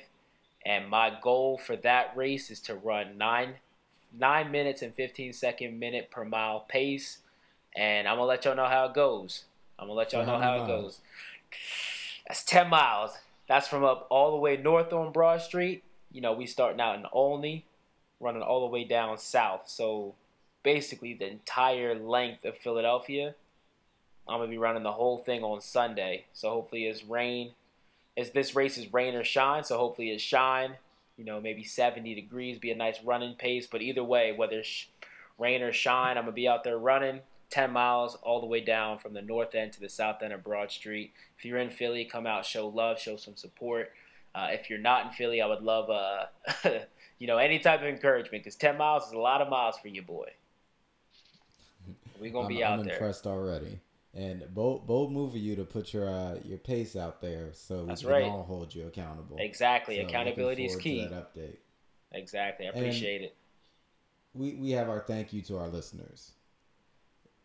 [0.66, 3.58] and my goal for that race is to run nine
[4.18, 7.20] nine minutes and 15 second minute per mile pace.
[7.76, 9.46] And I'm gonna let y'all know how it goes.
[9.78, 11.00] I'm gonna let y'all know how it goes.
[12.28, 13.12] That's 10 miles.
[13.48, 15.84] That's from up all the way north on Broad Street.
[16.12, 17.66] You know, we starting out in Olney,
[18.20, 19.64] running all the way down south.
[19.66, 20.16] So
[20.64, 23.36] basically the entire length of Philadelphia.
[24.28, 26.26] I'm gonna be running the whole thing on Sunday.
[26.34, 27.52] So hopefully it's rain.
[28.18, 30.76] As this race is rain or shine, so hopefully it's shine.
[31.20, 33.68] You know, maybe 70 degrees, be a nice running pace.
[33.68, 34.88] But either way, whether it's
[35.38, 39.00] rain or shine, I'm gonna be out there running 10 miles all the way down
[39.00, 41.12] from the north end to the south end of Broad Street.
[41.38, 43.92] If you're in Philly, come out, show love, show some support.
[44.34, 46.26] Uh, if you're not in Philly, I would love, uh,
[47.20, 49.90] you know, any type of encouragement because 10 miles is a lot of miles for
[49.90, 50.30] you, boy.
[52.20, 52.94] We're gonna I'm, be I'm there.
[52.94, 53.80] impressed already.
[54.16, 57.86] And bold, bold move of you to put your uh, your pace out there, so
[57.86, 58.32] That's we can right.
[58.32, 59.38] all hold you accountable.
[59.40, 59.98] Exactly.
[59.98, 61.06] So, Accountability is key.
[61.08, 61.58] That update.
[62.12, 62.66] Exactly.
[62.66, 63.36] I And- appreciate it.
[64.34, 66.32] We we have our thank you to our listeners.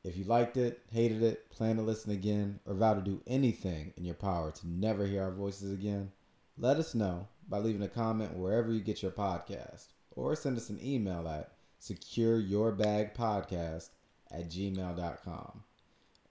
[0.04, 3.94] If you liked it, hated it, plan to listen again, or vow to do anything
[3.96, 6.12] in your power to never hear our voices again,
[6.58, 10.68] let us know by leaving a comment wherever you get your podcast, or send us
[10.68, 13.88] an email at secureyourbagpodcast
[14.30, 15.63] at gmail.com.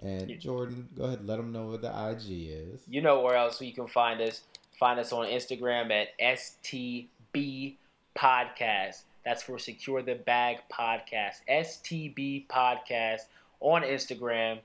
[0.03, 2.81] And Jordan, go ahead, let them know what the IG is.
[2.89, 4.41] You know where else you can find us.
[4.77, 7.75] Find us on Instagram at STB
[8.17, 9.03] Podcast.
[9.23, 11.37] That's for Secure the Bag Podcast.
[11.49, 13.21] STB Podcast
[13.61, 14.59] on Instagram.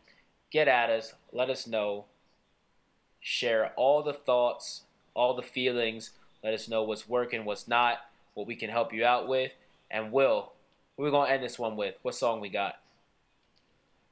[0.51, 1.14] Get at us.
[1.32, 2.07] Let us know.
[3.20, 4.82] Share all the thoughts,
[5.14, 6.11] all the feelings.
[6.43, 7.99] Let us know what's working, what's not,
[8.34, 9.53] what we can help you out with.
[9.91, 10.53] And Will,
[10.97, 11.95] we're going to end this one with?
[12.03, 12.74] What song we got?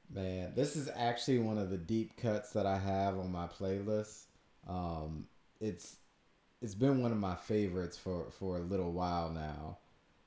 [0.09, 4.25] Man, this is actually one of the deep cuts that I have on my playlist.
[4.67, 5.27] Um,
[5.59, 5.97] it's
[6.61, 9.79] it's been one of my favorites for for a little while now,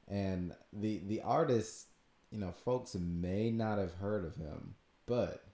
[0.07, 1.87] and the the artist,
[2.31, 4.75] you know, folks may not have heard of him,
[5.07, 5.45] but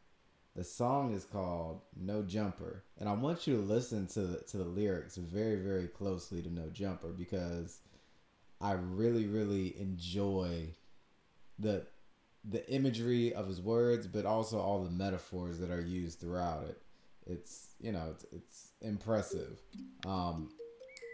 [0.57, 4.57] the song is called No Jumper, and I want you to listen to the, to
[4.57, 7.79] the lyrics very very closely to No Jumper because
[8.61, 10.69] I really really enjoy
[11.59, 11.87] the
[12.49, 16.81] the imagery of his words, but also all the metaphors that are used throughout it.
[17.27, 19.61] It's you know it's, it's impressive.
[20.07, 20.51] Um,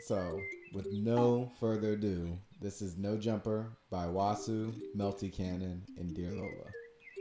[0.07, 0.39] so
[0.75, 6.71] with no further ado, this is No Jumper by Wasu, Melty Cannon, and Dear Lola.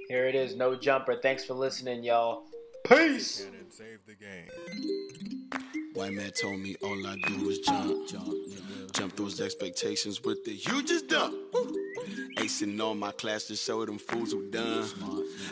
[0.08, 1.16] Here it is, no jumper.
[1.16, 2.44] Thanks for listening, y'all.
[2.86, 3.46] Peace.
[3.46, 4.50] And save the game.
[5.94, 10.52] White man told me all I do is jump, jump, jump those expectations with the
[10.52, 11.36] hugest dump.
[12.38, 14.86] Acing all my classes, show them fools who done.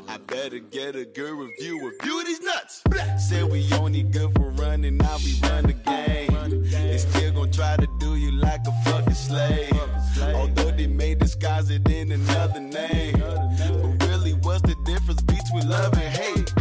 [0.08, 2.84] I better get a good review, review these nuts.
[3.30, 6.64] Said we only good for running, now we run the game.
[6.70, 9.72] They still gon' try to do you like a fucking slave.
[10.36, 13.20] Although they may disguise it in another name.
[13.20, 16.54] But really, what's the difference between love and hate?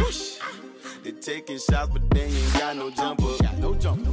[1.03, 3.35] They taking shots, but they ain't got no jumper.
[3.57, 4.11] No jumper.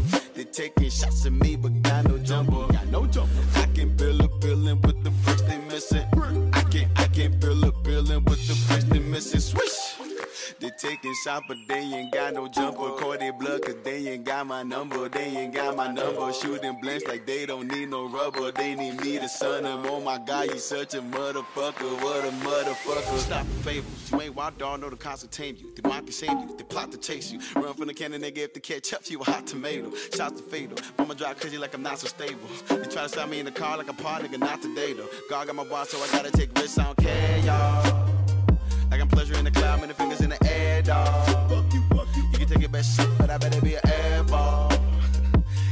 [0.57, 2.73] Taking shots at me, but got no jumper.
[2.73, 3.45] Got no jumper.
[3.57, 6.07] I can build a building with the bricks they missing.
[6.55, 9.41] I can I can build a building with the bricks they missing.
[9.41, 9.76] Swish.
[10.79, 13.17] Taking shots, but they ain't got no jumper.
[13.17, 15.09] Their blood, cause they ain't got my number.
[15.09, 16.31] They ain't got my number.
[16.35, 18.53] Shooting blanks like they don't need no rubber.
[18.53, 19.87] They need me to son them.
[19.87, 22.03] Oh my god, you such a motherfucker.
[22.03, 23.17] What a motherfucker.
[23.19, 24.13] Stop the fables.
[24.13, 25.75] You ain't wild dog, know the cops will tame you.
[25.75, 26.57] They want to shame you.
[26.57, 27.41] They plot to chase you.
[27.55, 29.91] Run from the cannon, nigga, if they catch up, to you a hot tomato.
[30.15, 30.77] Shots to fatal.
[30.99, 32.49] I'ma drive crazy like I'm not so stable.
[32.69, 35.09] They try to stop me in the car like a part nigga, not today though.
[35.31, 36.79] God got my boss, so I gotta take risks.
[36.79, 38.06] I don't care, y'all.
[38.97, 41.29] Like I'm pleasure in the cloud, and the fingers in the air, dog.
[41.71, 42.23] You, fuck you.
[42.33, 44.73] You can take your best shot, but I better be an air ball.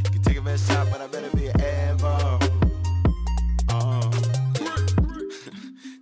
[0.04, 2.38] you can take your best shot, but I better be an air ball.
[3.70, 4.10] Uh.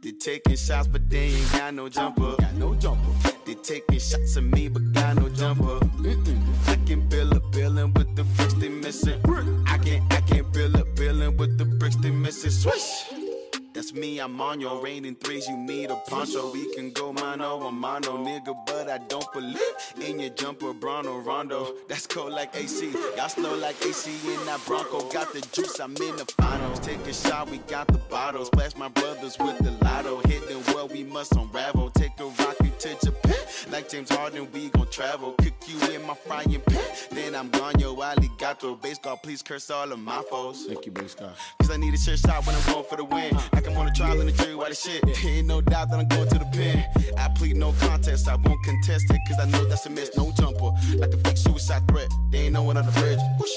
[0.03, 2.35] they taking shots, but they ain't got no jumper.
[2.41, 3.31] Got no jumper.
[3.47, 5.79] They taking shots at me, but got no jumper.
[6.03, 6.69] Mm-mm.
[6.69, 9.21] I can build a building with the bricks they missing.
[9.69, 12.51] I can I can build a building with the bricks they missing.
[12.51, 13.32] Swish.
[13.75, 16.53] That's me, I'm on your rain in threes, you need a poncho.
[16.53, 19.59] We can go mano a mano, oh, nigga, but I don't believe
[19.99, 21.75] in your jumper, Bruno Rondo.
[21.89, 25.09] That's cold like AC, y'all slow like AC in that Bronco.
[25.11, 26.81] Got the juice, I'm in the finals.
[26.81, 28.49] Take a shot, we got the bottles.
[28.49, 30.21] Splash my brothers with the lotto.
[30.29, 31.91] Hitting well, we must unravel.
[31.91, 33.37] Take a rocket to Japan.
[33.71, 35.33] Like James Harden, we gon' travel.
[35.39, 36.85] Cook you in my frying pan.
[37.13, 38.75] Then I'm gone, yo, alligator.
[38.75, 40.67] Based God, please curse all of my foes.
[40.67, 41.33] Thank you, Based God.
[41.59, 43.33] Cause I need a shit shot when I'm going for the win.
[43.63, 45.25] Like I'm on a trial in the jury, why the shit?
[45.25, 46.85] Ain't no doubt that I'm going to the pen.
[47.17, 49.21] I plead no contest, I won't contest it.
[49.29, 50.73] Cause I know that's a miss, no jumper.
[50.97, 53.21] Like a fake suicide threat, they ain't no one on the bridge.
[53.39, 53.51] Whoosh.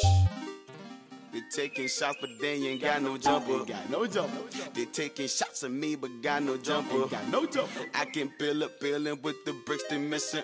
[1.34, 3.66] They taking shots, but they ain't got no jumper.
[3.66, 4.38] Got no jumper.
[4.76, 7.08] They taking shots at me, but got no jumper.
[7.08, 7.86] Got no jumper.
[7.96, 10.44] I can't build a building with the bricks they missing.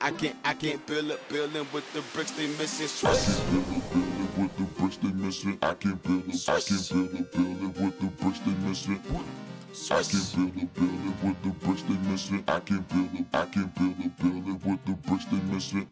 [0.00, 2.88] I can I can build a building with the bricks they missing.
[2.88, 4.11] Swish
[4.92, 5.58] bricks they missing.
[5.62, 9.00] I can build a, I can build a building with the bricks they missing.
[9.90, 12.44] I can build a building with the bricks they missing.
[12.48, 15.88] I can build a, I can build a building with the bricks they missing.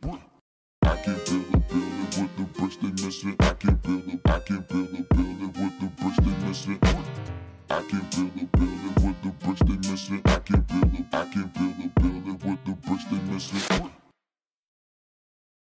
[0.83, 3.37] I can build a building with the bricks they missing.
[3.41, 6.79] I can build a, I can build a building with the bricks they missing.
[7.71, 10.23] I can build a building with the bricks they missing.
[10.25, 14.00] I can build a, I can build a building with the bricks they missing.